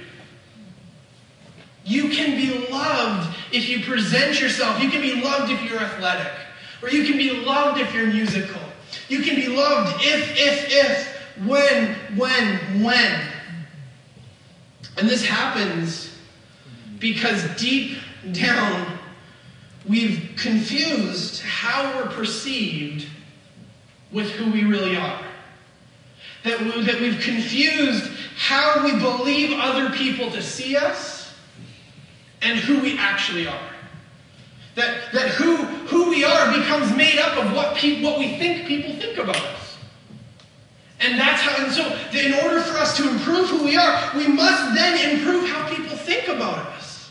You 1.90 2.10
can 2.10 2.38
be 2.38 2.68
loved 2.72 3.36
if 3.52 3.68
you 3.68 3.84
present 3.84 4.40
yourself. 4.40 4.80
You 4.80 4.92
can 4.92 5.02
be 5.02 5.24
loved 5.24 5.52
if 5.52 5.64
you're 5.64 5.80
athletic. 5.80 6.32
Or 6.84 6.90
you 6.90 7.04
can 7.04 7.18
be 7.18 7.32
loved 7.32 7.82
if 7.82 7.92
you're 7.96 8.06
musical. 8.06 8.62
You 9.08 9.24
can 9.24 9.36
be 9.36 9.48
loved 9.48 10.00
if, 10.06 10.30
if, 10.38 10.68
if, 10.70 11.48
when, 11.48 11.96
when, 12.16 12.84
when. 12.84 13.22
And 14.98 15.10
this 15.10 15.26
happens 15.26 16.16
because 17.00 17.44
deep 17.60 17.98
down, 18.34 19.00
we've 19.88 20.34
confused 20.38 21.42
how 21.42 21.98
we're 21.98 22.12
perceived 22.12 23.08
with 24.12 24.30
who 24.30 24.52
we 24.52 24.64
really 24.64 24.96
are. 24.96 25.24
That, 26.44 26.62
we, 26.62 26.84
that 26.84 27.02
we've 27.02 27.20
confused 27.20 28.12
how 28.38 28.86
we 28.86 28.92
believe 28.92 29.58
other 29.60 29.90
people 29.90 30.30
to 30.30 30.44
see 30.44 30.76
us 30.76 31.19
and 32.42 32.60
who 32.60 32.80
we 32.80 32.98
actually 32.98 33.48
are. 33.48 33.70
That, 34.76 35.12
that 35.14 35.30
who, 35.30 35.58
who 35.58 36.10
we 36.10 36.24
are 36.24 36.58
becomes 36.58 36.96
made 36.96 37.20
up 37.20 37.38
of 37.38 37.54
what, 37.54 37.76
pe- 37.76 38.02
what 38.02 38.18
we 38.20 38.38
think 38.38 38.68
people 38.68 38.94
think 38.96 39.18
about 39.18 39.36
us. 39.36 39.78
And 41.02 41.20
that's 41.20 41.42
how, 41.42 41.64
and 41.64 41.72
so 41.72 41.84
in 42.18 42.34
order 42.46 42.62
for 42.62 42.78
us 42.78 42.98
to 42.98 43.10
improve 43.10 43.50
who 43.50 43.64
we 43.64 43.78
are, 43.78 44.12
we 44.16 44.28
must 44.28 44.76
then 44.76 45.18
improve 45.18 45.50
how 45.50 45.68
people 45.74 45.96
think 45.96 46.28
about 46.28 46.58
us. 46.58 47.10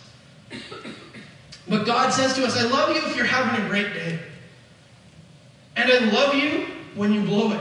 But 1.68 1.84
God 1.84 2.12
says 2.12 2.34
to 2.34 2.44
us, 2.44 2.56
I 2.56 2.66
love 2.68 2.94
you 2.94 3.02
if 3.06 3.16
you're 3.16 3.26
having 3.26 3.64
a 3.64 3.68
great 3.68 3.92
day. 3.92 4.18
And 5.76 5.90
I 5.90 5.98
love 6.10 6.34
you 6.34 6.66
when 6.94 7.12
you 7.12 7.22
blow 7.22 7.52
it. 7.52 7.60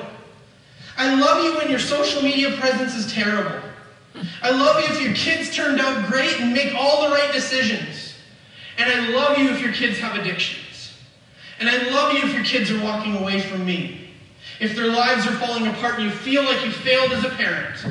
I 0.97 1.13
love 1.19 1.43
you 1.43 1.55
when 1.57 1.69
your 1.69 1.79
social 1.79 2.21
media 2.23 2.57
presence 2.57 2.95
is 2.95 3.11
terrible. 3.11 3.61
I 4.41 4.49
love 4.49 4.81
you 4.81 4.87
if 4.87 5.01
your 5.01 5.13
kids 5.13 5.55
turned 5.55 5.79
out 5.79 5.86
and 6.19 6.53
make 6.53 6.73
all 6.75 7.09
the 7.09 7.15
right 7.15 7.31
decisions. 7.33 8.15
And 8.77 8.91
I 8.91 9.09
love 9.09 9.37
you 9.37 9.49
if 9.49 9.61
your 9.61 9.73
kids 9.73 9.99
have 9.99 10.15
addictions. 10.15 10.93
And 11.59 11.69
I 11.69 11.89
love 11.89 12.13
you 12.13 12.23
if 12.23 12.33
your 12.33 12.43
kids 12.43 12.71
are 12.71 12.81
walking 12.83 13.17
away 13.17 13.39
from 13.39 13.65
me. 13.65 14.09
If 14.59 14.75
their 14.75 14.87
lives 14.87 15.25
are 15.27 15.33
falling 15.33 15.67
apart 15.67 15.95
and 15.95 16.03
you 16.03 16.11
feel 16.11 16.43
like 16.43 16.63
you 16.63 16.71
failed 16.71 17.11
as 17.11 17.23
a 17.23 17.29
parent, 17.29 17.85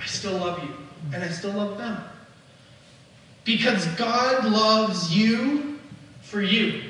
I 0.00 0.06
still 0.06 0.36
love 0.36 0.62
you. 0.62 0.74
And 1.12 1.22
I 1.22 1.28
still 1.28 1.52
love 1.52 1.78
them. 1.78 2.02
Because 3.44 3.86
God 3.96 4.44
loves 4.44 5.14
you 5.16 5.78
for 6.20 6.40
you. 6.40 6.82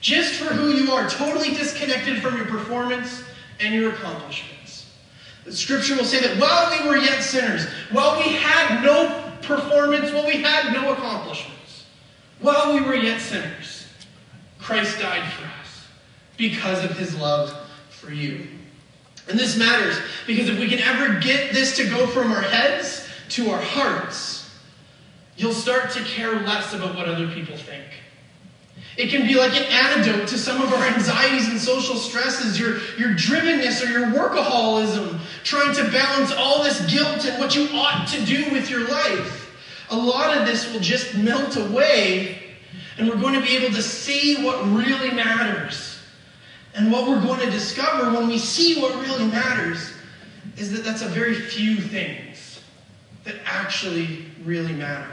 Just 0.00 0.34
for 0.34 0.52
who 0.52 0.70
you 0.70 0.92
are, 0.92 1.08
totally 1.08 1.54
disconnected 1.54 2.20
from 2.20 2.36
your 2.36 2.46
performance 2.46 3.22
and 3.60 3.74
your 3.74 3.92
accomplishments. 3.92 4.55
The 5.46 5.52
scripture 5.52 5.96
will 5.96 6.04
say 6.04 6.20
that 6.20 6.38
while 6.38 6.70
we 6.70 6.88
were 6.88 6.96
yet 6.96 7.22
sinners, 7.22 7.66
while 7.92 8.18
we 8.18 8.34
had 8.34 8.82
no 8.82 9.32
performance, 9.42 10.12
while 10.12 10.26
we 10.26 10.42
had 10.42 10.72
no 10.72 10.92
accomplishments, 10.92 11.86
while 12.40 12.74
we 12.74 12.80
were 12.80 12.96
yet 12.96 13.20
sinners, 13.20 13.86
Christ 14.58 14.98
died 14.98 15.32
for 15.32 15.44
us 15.44 15.86
because 16.36 16.84
of 16.84 16.98
his 16.98 17.16
love 17.16 17.56
for 17.90 18.12
you. 18.12 18.48
And 19.28 19.38
this 19.38 19.56
matters 19.56 19.96
because 20.26 20.48
if 20.48 20.58
we 20.58 20.68
can 20.68 20.80
ever 20.80 21.20
get 21.20 21.52
this 21.52 21.76
to 21.76 21.88
go 21.88 22.08
from 22.08 22.32
our 22.32 22.42
heads 22.42 23.06
to 23.30 23.50
our 23.50 23.62
hearts, 23.62 24.50
you'll 25.36 25.52
start 25.52 25.90
to 25.92 26.02
care 26.02 26.40
less 26.40 26.72
about 26.74 26.96
what 26.96 27.08
other 27.08 27.28
people 27.28 27.56
think. 27.56 27.84
It 28.96 29.10
can 29.10 29.26
be 29.26 29.34
like 29.34 29.52
an 29.52 29.64
antidote 29.64 30.26
to 30.28 30.38
some 30.38 30.62
of 30.62 30.72
our 30.72 30.84
anxieties 30.86 31.48
and 31.48 31.60
social 31.60 31.96
stresses, 31.96 32.58
your, 32.58 32.78
your 32.96 33.10
drivenness 33.10 33.84
or 33.84 33.90
your 33.90 34.06
workaholism, 34.06 35.20
trying 35.44 35.74
to 35.74 35.90
balance 35.90 36.32
all 36.32 36.62
this 36.62 36.80
guilt 36.90 37.26
and 37.26 37.38
what 37.38 37.54
you 37.54 37.68
ought 37.72 38.08
to 38.08 38.24
do 38.24 38.50
with 38.52 38.70
your 38.70 38.88
life. 38.88 39.54
A 39.90 39.96
lot 39.96 40.36
of 40.36 40.46
this 40.46 40.72
will 40.72 40.80
just 40.80 41.14
melt 41.16 41.56
away, 41.56 42.38
and 42.96 43.08
we're 43.08 43.20
going 43.20 43.34
to 43.34 43.42
be 43.42 43.56
able 43.56 43.74
to 43.74 43.82
see 43.82 44.42
what 44.42 44.64
really 44.68 45.10
matters. 45.10 45.98
And 46.74 46.90
what 46.90 47.06
we're 47.06 47.20
going 47.20 47.40
to 47.40 47.50
discover 47.50 48.10
when 48.16 48.28
we 48.28 48.38
see 48.38 48.80
what 48.80 48.94
really 49.02 49.26
matters 49.26 49.92
is 50.56 50.72
that 50.72 50.84
that's 50.84 51.02
a 51.02 51.08
very 51.08 51.34
few 51.34 51.76
things 51.76 52.60
that 53.24 53.34
actually 53.44 54.24
really 54.44 54.72
matter. 54.72 55.12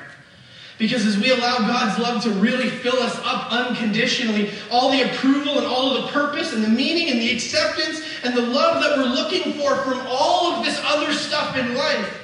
Because 0.77 1.05
as 1.05 1.17
we 1.17 1.31
allow 1.31 1.59
God's 1.59 1.99
love 1.99 2.23
to 2.23 2.31
really 2.31 2.69
fill 2.69 2.97
us 2.97 3.15
up 3.23 3.51
unconditionally, 3.51 4.51
all 4.71 4.91
the 4.91 5.03
approval 5.03 5.57
and 5.59 5.67
all 5.67 5.95
of 5.95 6.03
the 6.03 6.11
purpose 6.11 6.53
and 6.53 6.63
the 6.63 6.69
meaning 6.69 7.09
and 7.09 7.19
the 7.19 7.31
acceptance 7.31 8.01
and 8.23 8.35
the 8.35 8.41
love 8.41 8.81
that 8.81 8.97
we're 8.97 9.13
looking 9.13 9.53
for 9.53 9.75
from 9.83 10.05
all 10.07 10.53
of 10.53 10.65
this 10.65 10.79
other 10.83 11.13
stuff 11.13 11.55
in 11.57 11.75
life, 11.75 12.19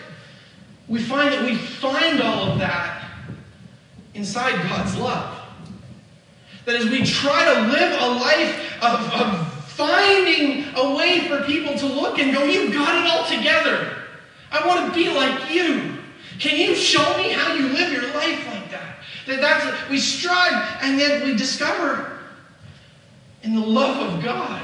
we 0.88 1.02
find 1.02 1.32
that 1.32 1.46
we 1.46 1.56
find 1.56 2.22
all 2.22 2.52
of 2.52 2.60
that 2.60 3.12
inside 4.16 4.68
God's 4.68 4.98
love. 4.98 5.38
That 6.66 6.76
as 6.76 6.90
we 6.90 7.04
try 7.04 7.54
to 7.54 7.62
live 7.72 8.02
a 8.02 8.08
life 8.20 8.84
of, 8.84 9.14
of 9.14 9.54
finding 9.66 10.66
a 10.76 10.96
way 10.96 11.28
for 11.28 11.44
people 11.44 11.78
to 11.78 11.86
look 11.86 12.20
and 12.20 12.34
go, 12.34 12.44
You've 12.44 12.74
got 12.74 12.96
it 12.96 13.12
all 13.12 13.26
together. 13.26 13.96
I 14.52 14.68
want 14.68 14.92
to 14.92 15.00
be 15.00 15.10
like 15.10 15.52
you. 15.52 15.99
Can 16.40 16.58
you 16.58 16.74
show 16.74 17.18
me 17.18 17.30
how 17.30 17.54
you 17.54 17.68
live 17.68 17.92
your 17.92 18.14
life 18.14 18.48
like 18.48 18.72
that? 18.72 18.96
That 19.28 19.42
that's 19.42 19.90
we 19.90 20.00
strive 20.00 20.78
and 20.82 21.00
then 21.00 21.28
we 21.28 21.36
discover 21.36 22.20
in 23.44 23.54
the 23.56 23.66
love 23.66 24.14
of 24.14 24.24
God 24.24 24.64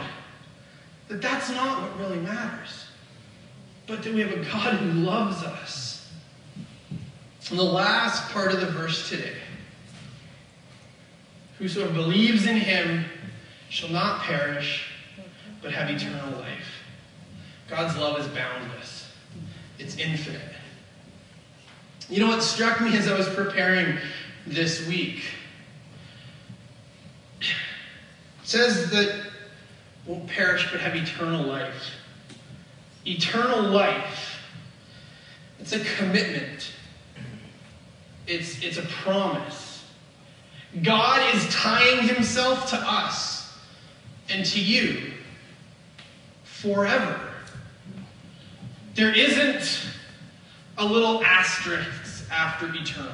that 1.10 1.22
that's 1.22 1.50
not 1.50 1.82
what 1.82 2.00
really 2.00 2.20
matters. 2.20 2.88
But 3.88 4.04
that 4.04 4.14
we 4.14 4.22
have 4.22 4.32
a 4.32 4.44
God 4.44 4.76
who 4.76 4.92
loves 5.02 5.44
us. 5.44 6.12
And 7.50 7.60
the 7.60 7.64
last 7.64 8.32
part 8.32 8.52
of 8.54 8.60
the 8.60 8.66
verse 8.68 9.08
today. 9.08 9.36
Whosoever 11.60 11.94
believes 11.94 12.48
in 12.48 12.58
him 12.58 13.06
shall 13.70 13.90
not 13.90 14.22
perish, 14.22 14.90
but 15.62 15.72
have 15.72 15.90
eternal 15.90 16.40
life. 16.40 16.84
God's 17.70 17.96
love 17.98 18.20
is 18.20 18.28
boundless. 18.30 19.12
It's 19.78 19.98
infinite. 19.98 20.55
You 22.10 22.20
know 22.20 22.28
what 22.28 22.44
struck 22.44 22.82
me 22.82 22.96
as 22.98 23.08
I 23.08 23.18
was 23.18 23.28
preparing 23.30 23.98
this 24.46 24.88
week? 24.88 25.24
It 27.42 27.48
says 28.44 28.92
that 28.92 29.26
won't 30.06 30.28
perish 30.28 30.68
but 30.72 30.82
have 30.82 30.96
eternal 30.96 31.44
life. 31.44 31.92
Eternal 33.06 33.64
life. 33.64 34.40
It's 35.60 35.74
a 35.74 35.80
commitment. 35.80 36.72
It's, 38.28 38.62
it's 38.62 38.78
a 38.78 38.84
promise. 38.84 39.84
God 40.84 41.36
is 41.36 41.48
tying 41.50 42.08
himself 42.08 42.70
to 42.70 42.76
us 42.78 43.58
and 44.30 44.46
to 44.46 44.60
you 44.60 45.14
forever. 46.44 47.20
There 48.94 49.14
isn't 49.14 49.95
a 50.78 50.86
little 50.86 51.24
asterisk 51.24 52.30
after 52.32 52.68
eternal 52.74 53.12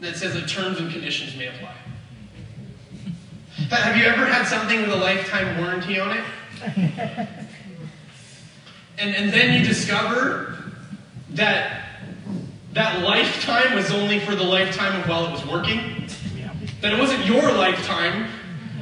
that 0.00 0.16
says 0.16 0.34
that 0.34 0.48
terms 0.48 0.78
and 0.78 0.90
conditions 0.90 1.36
may 1.36 1.48
apply. 1.48 1.74
Have 3.70 3.96
you 3.96 4.04
ever 4.04 4.26
had 4.26 4.46
something 4.46 4.82
with 4.82 4.90
a 4.90 4.96
lifetime 4.96 5.58
warranty 5.58 5.98
on 5.98 6.16
it? 6.16 7.28
And, 8.98 9.14
and 9.14 9.32
then 9.32 9.60
you 9.60 9.66
discover 9.66 10.56
that 11.30 11.82
that 12.72 13.02
lifetime 13.02 13.74
was 13.74 13.92
only 13.92 14.20
for 14.20 14.34
the 14.34 14.42
lifetime 14.42 14.98
of 15.00 15.08
while 15.08 15.26
it 15.26 15.32
was 15.32 15.46
working? 15.46 16.08
That 16.80 16.92
it 16.92 16.98
wasn't 16.98 17.24
your 17.26 17.42
lifetime. 17.52 18.28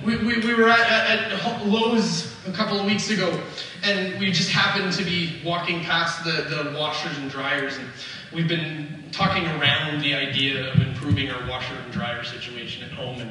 We, 0.05 0.17
we, 0.19 0.39
we 0.39 0.55
were 0.55 0.69
at, 0.69 0.81
at, 0.81 1.33
at 1.33 1.67
Lowe's 1.67 2.31
a 2.47 2.53
couple 2.53 2.79
of 2.79 2.85
weeks 2.85 3.09
ago, 3.09 3.41
and 3.83 4.21
we 4.21 4.33
just 4.33 4.51
happened 4.51 4.93
to 4.95 5.05
be 5.05 5.41
walking 5.43 5.81
past 5.81 6.25
the, 6.25 6.31
the 6.43 6.77
washers 6.79 7.17
and 7.17 7.31
dryers, 7.31 7.79
and 7.79 7.89
we've 8.31 8.47
been 8.47 9.05
talking 9.13 9.47
around 9.47 10.03
the 10.03 10.15
idea 10.15 10.71
of 10.71 10.81
improving 10.81 11.31
our 11.31 11.49
washer 11.49 11.75
and 11.75 11.91
dryer 11.91 12.23
situation 12.23 12.85
at 12.85 12.91
home. 12.91 13.19
And 13.19 13.31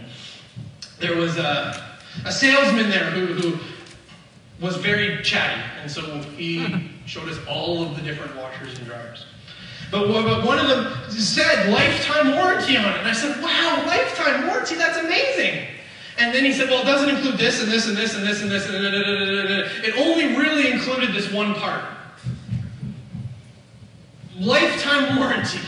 there 1.00 1.16
was 1.16 1.38
a, 1.38 1.96
a 2.26 2.32
salesman 2.32 2.90
there 2.90 3.12
who, 3.12 3.34
who 3.34 3.60
was 4.60 4.78
very 4.78 5.22
chatty, 5.22 5.62
and 5.80 5.92
so 5.92 6.02
he 6.36 6.90
showed 7.06 7.30
us 7.30 7.38
all 7.48 7.84
of 7.84 7.96
the 7.96 8.02
different 8.02 8.36
washers 8.36 8.80
and 8.80 8.88
dryers. 8.88 9.26
But 9.94 10.08
but 10.08 10.44
one 10.44 10.58
of 10.58 10.68
them 10.68 11.12
said 11.12 11.70
lifetime 11.70 12.32
warranty 12.36 12.78
on 12.78 12.86
it. 12.86 12.98
And 12.98 13.08
I 13.08 13.14
said, 13.14 13.40
wow, 13.44 13.84
lifetime 13.86 13.86
warranty, 13.86 14.22
that's 14.22 14.22
amazing. 14.22 14.23
And 16.34 16.43
then 16.43 16.52
he 16.52 16.58
said, 16.58 16.67
well, 16.67 16.82
it 16.82 16.86
doesn't 16.86 17.10
include 17.10 17.38
this 17.38 17.62
and 17.62 17.72
this 17.72 17.88
and 17.88 17.96
this 17.96 18.15
and 18.15 18.26
this 18.26 18.41
and 18.41 18.50
this. 18.50 18.67
And 18.67 18.76
it 18.76 19.96
only 20.00 20.36
really 20.36 20.72
included 20.72 21.13
this 21.13 21.32
one 21.32 21.54
part. 21.54 21.84
Lifetime 24.39 25.19
warranty, 25.19 25.60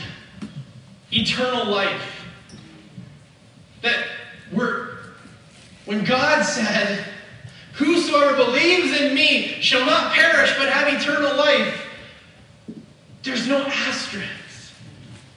eternal 1.11 1.67
life. 1.67 2.25
That 3.83 4.07
we're, 4.51 4.97
when 5.85 6.03
God 6.03 6.41
said, 6.41 7.05
Whosoever 7.73 8.35
believes 8.35 8.99
in 8.99 9.13
me 9.13 9.61
shall 9.61 9.85
not 9.85 10.13
perish 10.13 10.51
but 10.57 10.69
have 10.69 10.91
eternal 10.91 11.37
life, 11.37 11.85
there's 13.21 13.47
no 13.47 13.61
asterisks. 13.67 14.73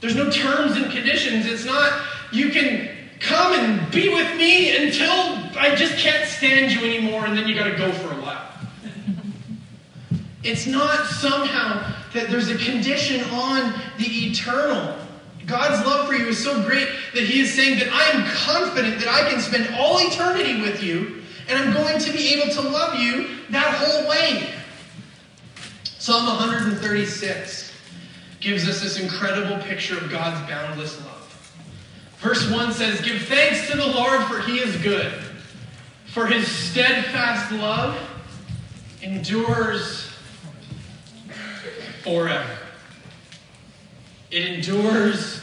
There's 0.01 0.17
no 0.17 0.31
terms 0.31 0.77
and 0.79 0.91
conditions. 0.91 1.45
It's 1.45 1.67
not, 1.67 2.01
you 2.33 2.49
can 2.49 2.97
come 3.21 3.53
and 3.55 3.91
be 3.93 4.09
with 4.09 4.37
me 4.37 4.77
until 4.77 5.11
I 5.59 5.75
just 5.75 5.97
can't 5.97 6.27
stand 6.29 6.73
you 6.73 6.85
anymore 6.85 7.27
and 7.27 7.37
then 7.37 7.49
you 7.49 7.55
got 7.55 7.65
to 7.65 7.77
go 7.77 7.91
for 7.93 8.13
a 8.13 8.21
while. 8.21 8.45
It's 10.45 10.67
not 10.67 11.07
somehow 11.07 11.95
that 12.15 12.31
there's 12.31 12.49
a 12.49 12.57
condition 12.57 13.23
on 13.31 13.73
the 13.99 14.07
eternal. 14.07 14.97
God's 15.47 15.85
love 15.87 16.07
for 16.07 16.15
you 16.15 16.27
is 16.27 16.43
so 16.43 16.63
great 16.63 16.89
that 17.15 17.25
He 17.25 17.41
is 17.41 17.53
saying 17.53 17.79
that 17.81 17.89
I 17.93 18.11
am 18.11 18.25
confident 18.31 19.01
that 19.01 19.09
I 19.09 19.29
can 19.31 19.41
spend 19.41 19.75
all 19.75 19.99
eternity 19.99 20.61
with 20.61 20.83
you 20.83 21.23
and 21.49 21.59
I'm 21.59 21.73
going 21.73 21.99
to 21.99 22.13
be 22.13 22.35
able 22.35 22.53
to 22.55 22.61
love 22.61 22.99
you 23.01 23.29
that 23.51 23.75
whole 23.75 24.09
way. 24.09 24.51
Psalm 25.99 26.27
136 26.27 27.73
gives 28.41 28.69
us 28.69 28.81
this 28.81 29.01
incredible 29.01 29.59
picture 29.65 29.97
of 29.99 30.11
God's 30.11 30.49
boundless 30.49 31.03
love. 31.05 31.18
Verse 32.19 32.51
1 32.51 32.73
says, 32.73 33.01
Give 33.01 33.23
thanks 33.23 33.71
to 33.71 33.77
the 33.77 33.87
Lord, 33.87 34.23
for 34.25 34.41
he 34.41 34.59
is 34.59 34.77
good, 34.83 35.13
for 36.07 36.27
his 36.27 36.47
steadfast 36.49 37.53
love 37.53 37.97
endures 39.03 40.11
forever. 42.03 42.59
It 44.31 44.47
endures 44.47 45.41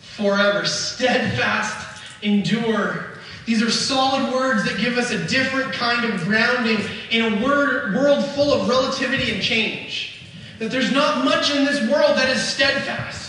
forever. 0.00 0.66
Steadfast, 0.66 2.02
endure. 2.22 3.06
These 3.46 3.62
are 3.62 3.70
solid 3.70 4.32
words 4.32 4.64
that 4.64 4.78
give 4.78 4.98
us 4.98 5.10
a 5.10 5.26
different 5.26 5.72
kind 5.72 6.04
of 6.04 6.20
grounding 6.24 6.78
in 7.10 7.32
a 7.32 7.42
word, 7.44 7.94
world 7.94 8.24
full 8.26 8.52
of 8.52 8.68
relativity 8.68 9.32
and 9.32 9.42
change. 9.42 10.20
That 10.58 10.70
there's 10.70 10.92
not 10.92 11.24
much 11.24 11.50
in 11.54 11.64
this 11.64 11.80
world 11.90 12.16
that 12.18 12.28
is 12.28 12.42
steadfast. 12.42 13.27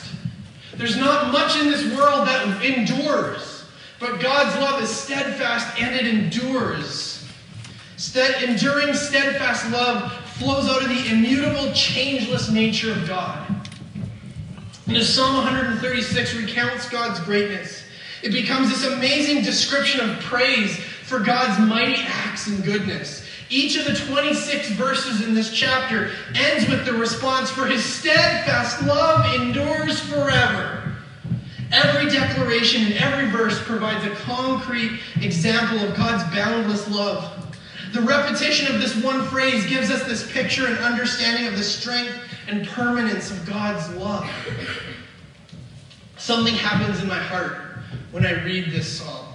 There's 0.80 0.96
not 0.96 1.34
much 1.34 1.60
in 1.60 1.70
this 1.70 1.84
world 1.94 2.26
that 2.26 2.64
endures. 2.64 3.66
But 4.00 4.22
God's 4.22 4.56
love 4.62 4.82
is 4.82 4.90
steadfast 4.90 5.78
and 5.78 5.94
it 5.94 6.08
endures. 6.08 7.28
Stead, 7.98 8.42
enduring, 8.42 8.94
steadfast 8.94 9.70
love 9.74 10.14
flows 10.38 10.70
out 10.70 10.82
of 10.82 10.88
the 10.88 11.12
immutable, 11.12 11.74
changeless 11.74 12.50
nature 12.50 12.94
of 12.94 13.06
God. 13.06 13.46
And 14.88 14.96
as 14.96 15.14
Psalm 15.14 15.36
136 15.36 16.36
recounts 16.36 16.90
God's 16.90 17.20
greatness, 17.20 17.84
it 18.24 18.32
becomes 18.32 18.70
this 18.70 18.86
amazing 18.86 19.44
description 19.44 20.10
of 20.10 20.18
praise 20.22 20.78
for 20.80 21.20
God's 21.20 21.60
mighty 21.68 22.02
acts 22.04 22.48
and 22.48 22.64
goodness. 22.64 23.19
Each 23.50 23.78
of 23.78 23.86
the 23.86 23.96
26 23.96 24.72
verses 24.72 25.26
in 25.26 25.34
this 25.34 25.52
chapter 25.52 26.12
ends 26.36 26.70
with 26.70 26.86
the 26.86 26.94
response 26.94 27.50
for 27.50 27.66
his 27.66 27.84
steadfast 27.84 28.84
love 28.84 29.34
endures 29.34 30.00
forever. 30.00 30.94
Every 31.72 32.10
declaration 32.10 32.84
in 32.84 32.94
every 32.94 33.30
verse 33.32 33.62
provides 33.64 34.06
a 34.06 34.16
concrete 34.24 35.00
example 35.22 35.80
of 35.80 35.96
God's 35.96 36.24
boundless 36.36 36.88
love. 36.90 37.36
The 37.94 38.02
repetition 38.02 38.74
of 38.74 38.80
this 38.80 38.96
one 39.04 39.26
phrase 39.28 39.66
gives 39.66 39.90
us 39.90 40.04
this 40.04 40.32
picture 40.32 40.68
and 40.68 40.78
understanding 40.80 41.48
of 41.48 41.58
the 41.58 41.64
strength 41.64 42.16
and 42.48 42.68
permanence 42.68 43.32
of 43.32 43.48
God's 43.48 43.88
love. 43.96 44.30
Something 46.18 46.54
happens 46.54 47.02
in 47.02 47.08
my 47.08 47.18
heart 47.18 47.58
when 48.12 48.26
I 48.26 48.44
read 48.44 48.72
this 48.72 49.00
psalm. 49.00 49.29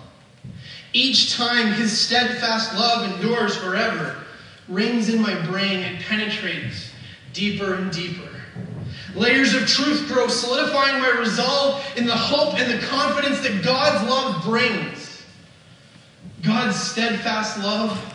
Each 0.94 1.32
time 1.32 1.72
his 1.72 1.96
steadfast 1.96 2.72
love 2.74 3.12
endures 3.12 3.56
forever, 3.56 4.16
rings 4.68 5.12
in 5.12 5.20
my 5.20 5.34
brain 5.44 5.80
and 5.80 6.00
penetrates 6.00 6.90
deeper 7.32 7.74
and 7.74 7.92
deeper. 7.92 8.30
Layers 9.16 9.54
of 9.54 9.66
truth 9.66 10.06
grow, 10.06 10.28
solidifying 10.28 11.00
my 11.00 11.10
resolve 11.18 11.84
in 11.96 12.06
the 12.06 12.16
hope 12.16 12.54
and 12.60 12.70
the 12.70 12.86
confidence 12.86 13.40
that 13.40 13.64
God's 13.64 14.08
love 14.08 14.44
brings. 14.44 15.22
God's 16.42 16.80
steadfast 16.80 17.58
love 17.58 18.14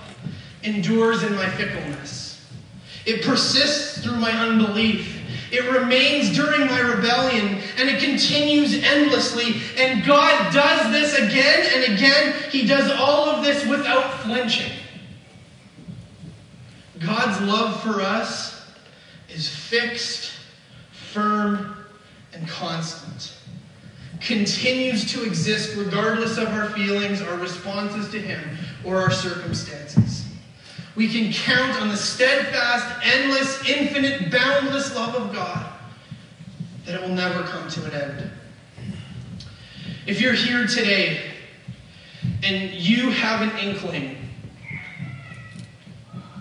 endures 0.64 1.24
in 1.24 1.36
my 1.36 1.50
fickleness. 1.50 2.46
It 3.06 3.24
persists 3.24 4.02
through 4.02 4.18
my 4.18 4.32
unbelief. 4.32 5.19
It 5.52 5.72
remains 5.72 6.36
during 6.36 6.68
my 6.68 6.80
rebellion, 6.80 7.62
and 7.78 7.90
it 7.90 8.02
continues 8.02 8.84
endlessly. 8.84 9.62
And 9.78 10.06
God 10.06 10.54
does 10.54 10.92
this 10.92 11.18
again 11.18 11.66
and 11.74 11.94
again. 11.96 12.36
He 12.52 12.66
does 12.66 12.92
all 13.00 13.30
of 13.30 13.44
this 13.44 13.66
without 13.66 14.14
flinching. 14.22 14.72
God's 17.00 17.42
love 17.42 17.82
for 17.82 18.02
us 18.02 18.66
is 19.30 19.48
fixed, 19.48 20.34
firm, 20.92 21.76
and 22.34 22.48
constant. 22.48 23.34
Continues 24.20 25.10
to 25.14 25.24
exist 25.24 25.78
regardless 25.78 26.38
of 26.38 26.50
our 26.50 26.70
feelings, 26.72 27.22
our 27.22 27.38
responses 27.38 28.12
to 28.12 28.20
Him, 28.20 28.42
or 28.84 28.98
our 28.98 29.12
circumstances. 29.12 30.19
We 31.00 31.08
can 31.08 31.32
count 31.32 31.82
on 31.82 31.88
the 31.88 31.96
steadfast, 31.96 32.86
endless, 33.06 33.66
infinite, 33.66 34.30
boundless 34.30 34.94
love 34.94 35.16
of 35.16 35.34
God 35.34 35.72
that 36.86 36.96
it 36.96 37.02
will 37.02 37.16
never 37.16 37.42
come 37.44 37.70
to 37.70 37.86
an 37.86 37.94
end. 37.94 38.32
If 40.06 40.20
you're 40.20 40.34
here 40.34 40.68
today 40.68 41.22
and 42.44 42.74
you 42.74 43.12
have 43.12 43.42
an 43.42 43.58
inkling 43.60 44.18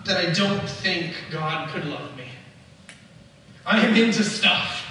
that 0.05 0.17
I 0.17 0.33
don't 0.33 0.69
think 0.69 1.15
God 1.31 1.69
could 1.69 1.85
love 1.85 2.17
me, 2.17 2.25
I 3.65 3.79
am 3.79 3.95
into 3.95 4.25
stuff. 4.25 4.85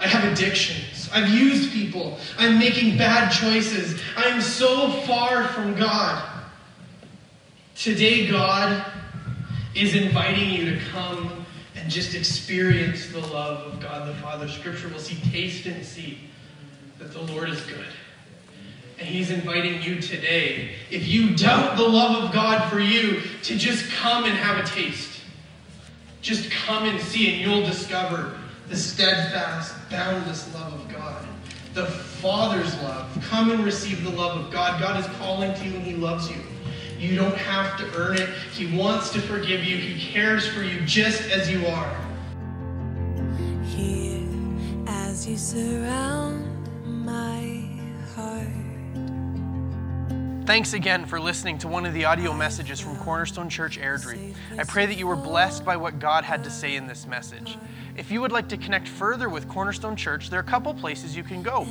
I 0.00 0.06
have 0.06 0.32
addictions. 0.32 1.10
I've 1.12 1.28
used 1.28 1.70
people. 1.70 2.16
I'm 2.38 2.58
making 2.58 2.96
bad 2.96 3.28
choices. 3.28 4.00
I'm 4.16 4.40
so 4.40 4.90
far 5.02 5.48
from 5.48 5.74
God. 5.74 6.35
Today, 7.76 8.26
God 8.26 8.90
is 9.74 9.94
inviting 9.94 10.48
you 10.48 10.70
to 10.74 10.80
come 10.86 11.44
and 11.74 11.90
just 11.90 12.14
experience 12.14 13.08
the 13.08 13.20
love 13.20 13.70
of 13.70 13.80
God 13.80 14.08
the 14.08 14.14
Father. 14.14 14.48
Scripture 14.48 14.88
will 14.88 14.98
see, 14.98 15.16
taste 15.30 15.66
and 15.66 15.84
see 15.84 16.18
that 16.98 17.12
the 17.12 17.20
Lord 17.20 17.50
is 17.50 17.60
good. 17.66 17.84
And 18.98 19.06
He's 19.06 19.30
inviting 19.30 19.82
you 19.82 20.00
today, 20.00 20.70
if 20.90 21.06
you 21.06 21.36
doubt 21.36 21.76
the 21.76 21.86
love 21.86 22.24
of 22.24 22.32
God 22.32 22.70
for 22.70 22.80
you, 22.80 23.20
to 23.42 23.58
just 23.58 23.90
come 23.90 24.24
and 24.24 24.32
have 24.32 24.64
a 24.64 24.66
taste. 24.66 25.20
Just 26.22 26.50
come 26.50 26.84
and 26.84 26.98
see, 26.98 27.30
and 27.34 27.42
you'll 27.42 27.66
discover 27.66 28.38
the 28.68 28.76
steadfast, 28.76 29.74
boundless 29.90 30.52
love 30.54 30.72
of 30.72 30.88
God. 30.88 31.26
The 31.74 31.84
Father's 31.84 32.74
love. 32.82 33.06
Come 33.28 33.50
and 33.50 33.62
receive 33.66 34.02
the 34.02 34.10
love 34.10 34.40
of 34.40 34.50
God. 34.50 34.80
God 34.80 34.98
is 34.98 35.06
calling 35.18 35.52
to 35.52 35.64
you, 35.66 35.76
and 35.76 35.84
He 35.84 35.94
loves 35.94 36.30
you. 36.30 36.38
You 36.98 37.14
don't 37.14 37.36
have 37.36 37.78
to 37.78 37.94
earn 37.94 38.16
it. 38.16 38.28
He 38.52 38.76
wants 38.76 39.10
to 39.10 39.20
forgive 39.20 39.62
you. 39.62 39.76
He 39.76 40.12
cares 40.12 40.46
for 40.46 40.62
you 40.62 40.80
just 40.86 41.30
as 41.30 41.50
you 41.50 41.66
are. 41.66 41.96
Here, 43.64 44.22
as 44.86 45.26
you 45.26 45.36
surround 45.36 46.68
my 46.84 47.68
heart. 48.14 48.48
Thanks 50.46 50.72
again 50.72 51.04
for 51.04 51.20
listening 51.20 51.58
to 51.58 51.68
one 51.68 51.84
of 51.84 51.92
the 51.92 52.06
audio 52.06 52.32
messages 52.32 52.80
from 52.80 52.96
Cornerstone 52.96 53.50
Church 53.50 53.78
Airdrie. 53.78 54.34
I 54.56 54.64
pray 54.64 54.86
that 54.86 54.96
you 54.96 55.06
were 55.06 55.16
blessed 55.16 55.64
by 55.66 55.76
what 55.76 55.98
God 55.98 56.24
had 56.24 56.44
to 56.44 56.50
say 56.50 56.76
in 56.76 56.86
this 56.86 57.06
message. 57.06 57.58
If 57.96 58.10
you 58.10 58.20
would 58.20 58.32
like 58.32 58.48
to 58.50 58.56
connect 58.56 58.88
further 58.88 59.28
with 59.28 59.48
Cornerstone 59.48 59.96
Church, 59.96 60.30
there 60.30 60.38
are 60.38 60.42
a 60.42 60.46
couple 60.46 60.72
places 60.72 61.16
you 61.16 61.24
can 61.24 61.42
go. 61.42 61.64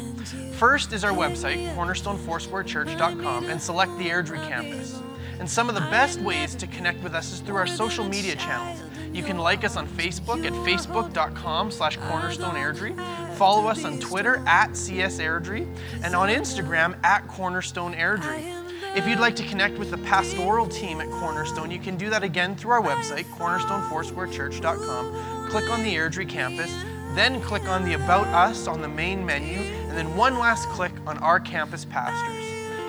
First 0.54 0.92
is 0.92 1.04
our 1.04 1.14
website, 1.14 1.74
cornerstonefoursquarechurch.com, 1.76 3.46
and 3.46 3.62
select 3.62 3.98
the 3.98 4.08
Airdrie 4.08 4.46
campus. 4.48 5.02
And 5.40 5.50
some 5.50 5.70
of 5.70 5.76
the 5.76 5.82
best 5.82 6.20
ways 6.20 6.56
to 6.56 6.68
connect 6.68 7.04
with 7.04 7.14
us 7.14 7.34
is 7.34 7.40
through 7.40 7.58
our 7.58 7.68
social 7.68 8.06
media 8.06 8.36
channels. 8.36 8.82
You 9.14 9.22
can 9.24 9.38
like 9.38 9.64
us 9.64 9.78
on 9.78 9.88
Facebook 9.88 10.46
at 10.46 10.54
facebook.com 10.54 11.72
slash 11.72 11.98
cornerstone 11.98 12.56
airdrie, 12.56 12.96
follow 13.36 13.68
us 13.68 13.86
on 13.86 14.00
Twitter 14.00 14.44
at 14.46 14.72
csairdrie, 14.72 15.68
and 16.04 16.16
on 16.16 16.30
Instagram 16.30 16.98
at 17.04 17.28
cornerstone 17.28 17.94
airdrie. 17.94 18.64
If 18.96 19.08
you'd 19.08 19.20
like 19.20 19.36
to 19.38 19.44
connect 19.44 19.78
with 19.78 19.92
the 19.92 20.00
pastoral 20.00 20.68
team 20.68 21.00
at 21.02 21.10
Cornerstone, 21.10 21.70
you 21.70 21.80
can 21.80 21.98
do 21.98 22.10
that 22.10 22.24
again 22.24 22.56
through 22.56 22.72
our 22.72 22.82
website, 22.82 23.26
cornerstonefoursquarechurch.com 23.26 25.36
click 25.50 25.70
on 25.70 25.84
the 25.84 25.96
Airdrie 25.96 26.28
campus, 26.28 26.74
then 27.14 27.40
click 27.42 27.70
on 27.70 27.86
the 27.86 27.94
About 27.94 28.28
Us 28.28 28.68
on 28.68 28.82
the 28.82 28.90
main 28.90 29.26
menu, 29.26 29.60
and 29.60 29.98
then 29.98 30.18
one 30.18 30.38
last 30.38 30.68
click 30.70 30.92
on 31.08 31.18
our 31.20 31.40
campus 31.40 31.86
pastors. 31.86 32.45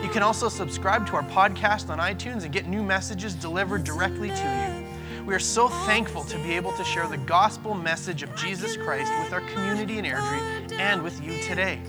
You 0.07 0.13
can 0.13 0.23
also 0.23 0.49
subscribe 0.49 1.05
to 1.09 1.17
our 1.17 1.25
podcast 1.25 1.91
on 1.91 1.99
iTunes 1.99 2.45
and 2.45 2.53
get 2.53 2.69
new 2.69 2.85
messages 2.85 3.35
delivered 3.35 3.83
directly 3.83 4.29
to 4.29 4.37
you. 5.17 5.25
We 5.27 5.35
are 5.35 5.41
so 5.41 5.69
thankful 5.69 6.23
to 6.23 6.39
be 6.45 6.53
able 6.53 6.71
to 6.77 6.85
share 6.85 7.09
the 7.09 7.17
gospel 7.17 7.75
message 7.75 8.23
of 8.23 8.33
Jesus 8.37 8.77
Christ 8.77 9.13
with 9.19 9.33
our 9.33 9.41
community 9.41 9.99
in 9.99 10.05
Airdrie 10.05 10.79
and 10.79 11.03
with 11.03 11.21
you 11.25 11.43
today. 11.43 11.81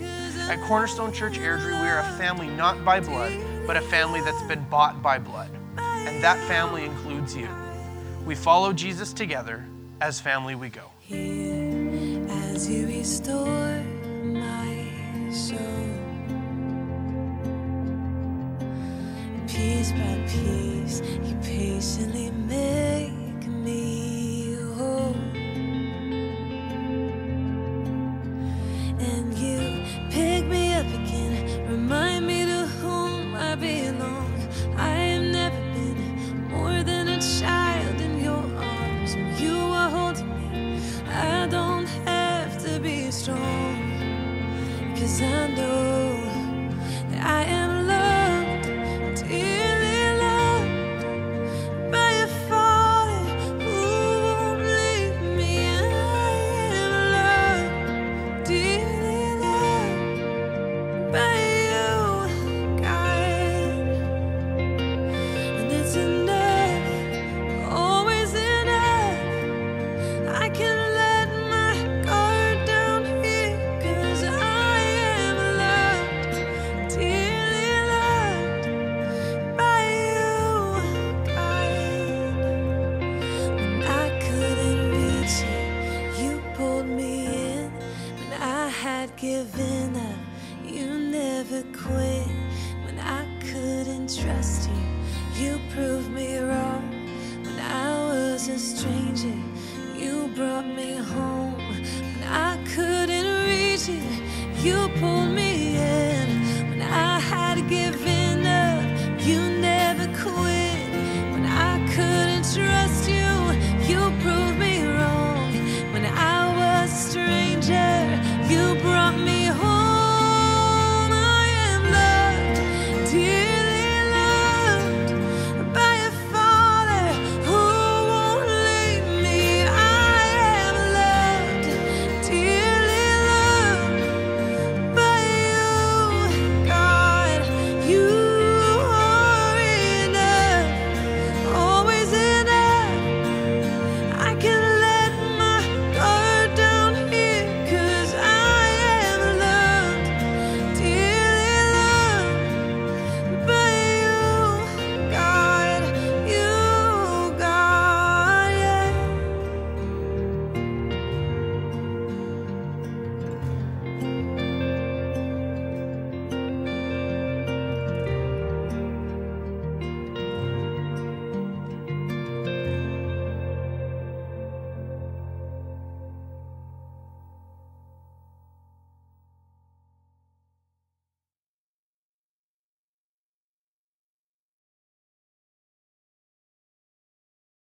At 0.50 0.60
Cornerstone 0.68 1.14
Church 1.14 1.38
Airdrie, 1.38 1.80
we 1.80 1.88
are 1.88 2.00
a 2.00 2.18
family 2.18 2.48
not 2.48 2.84
by 2.84 3.00
blood, 3.00 3.38
but 3.68 3.78
a 3.78 3.82
family 3.82 4.22
that's 4.22 4.44
been 4.48 4.68
bought 4.68 5.04
by 5.04 5.20
blood. 5.20 5.52
And 5.78 6.24
that 6.24 6.40
family 6.48 6.86
includes 6.86 7.36
you. 7.36 7.48
We 8.26 8.34
follow 8.34 8.74
Jesus 8.74 9.14
together. 9.14 9.64
As 10.02 10.20
family, 10.20 10.56
we 10.56 10.70
go. 10.70 10.90
Here, 11.02 12.26
as 12.30 12.68
you 12.68 12.88
restore 12.88 13.84
my 14.24 15.32
soul, 15.32 15.97
piece 19.58 19.92
by 19.94 20.16
piece, 20.28 21.02
you 21.24 21.36
patiently 21.42 22.30
make 22.30 23.48
me 23.48 24.56
whole. 24.76 25.16
And 29.00 29.34
you 29.34 29.84
pick 30.12 30.46
me 30.46 30.74
up 30.76 30.86
again, 30.86 31.68
remind 31.68 32.28
me 32.28 32.46
to 32.46 32.68
whom 32.78 33.36
I 33.36 33.56
belong. 33.56 34.32
I 34.78 34.94
have 35.14 35.24
never 35.40 35.62
been 35.74 36.50
more 36.52 36.84
than 36.84 37.08
a 37.08 37.20
child 37.20 38.00
in 38.00 38.24
your 38.24 38.46
arms. 38.76 39.16
When 39.16 39.38
you 39.40 39.58
are 39.58 39.90
holding 39.90 40.30
me, 40.38 40.80
I 41.10 41.48
don't 41.48 41.88
have 42.06 42.62
to 42.66 42.80
be 42.80 43.10
strong. 43.10 43.76
Cause 44.96 45.20
I 45.20 45.48
know 45.48 46.22
that 47.10 47.26
I 47.26 47.44
am 47.46 47.57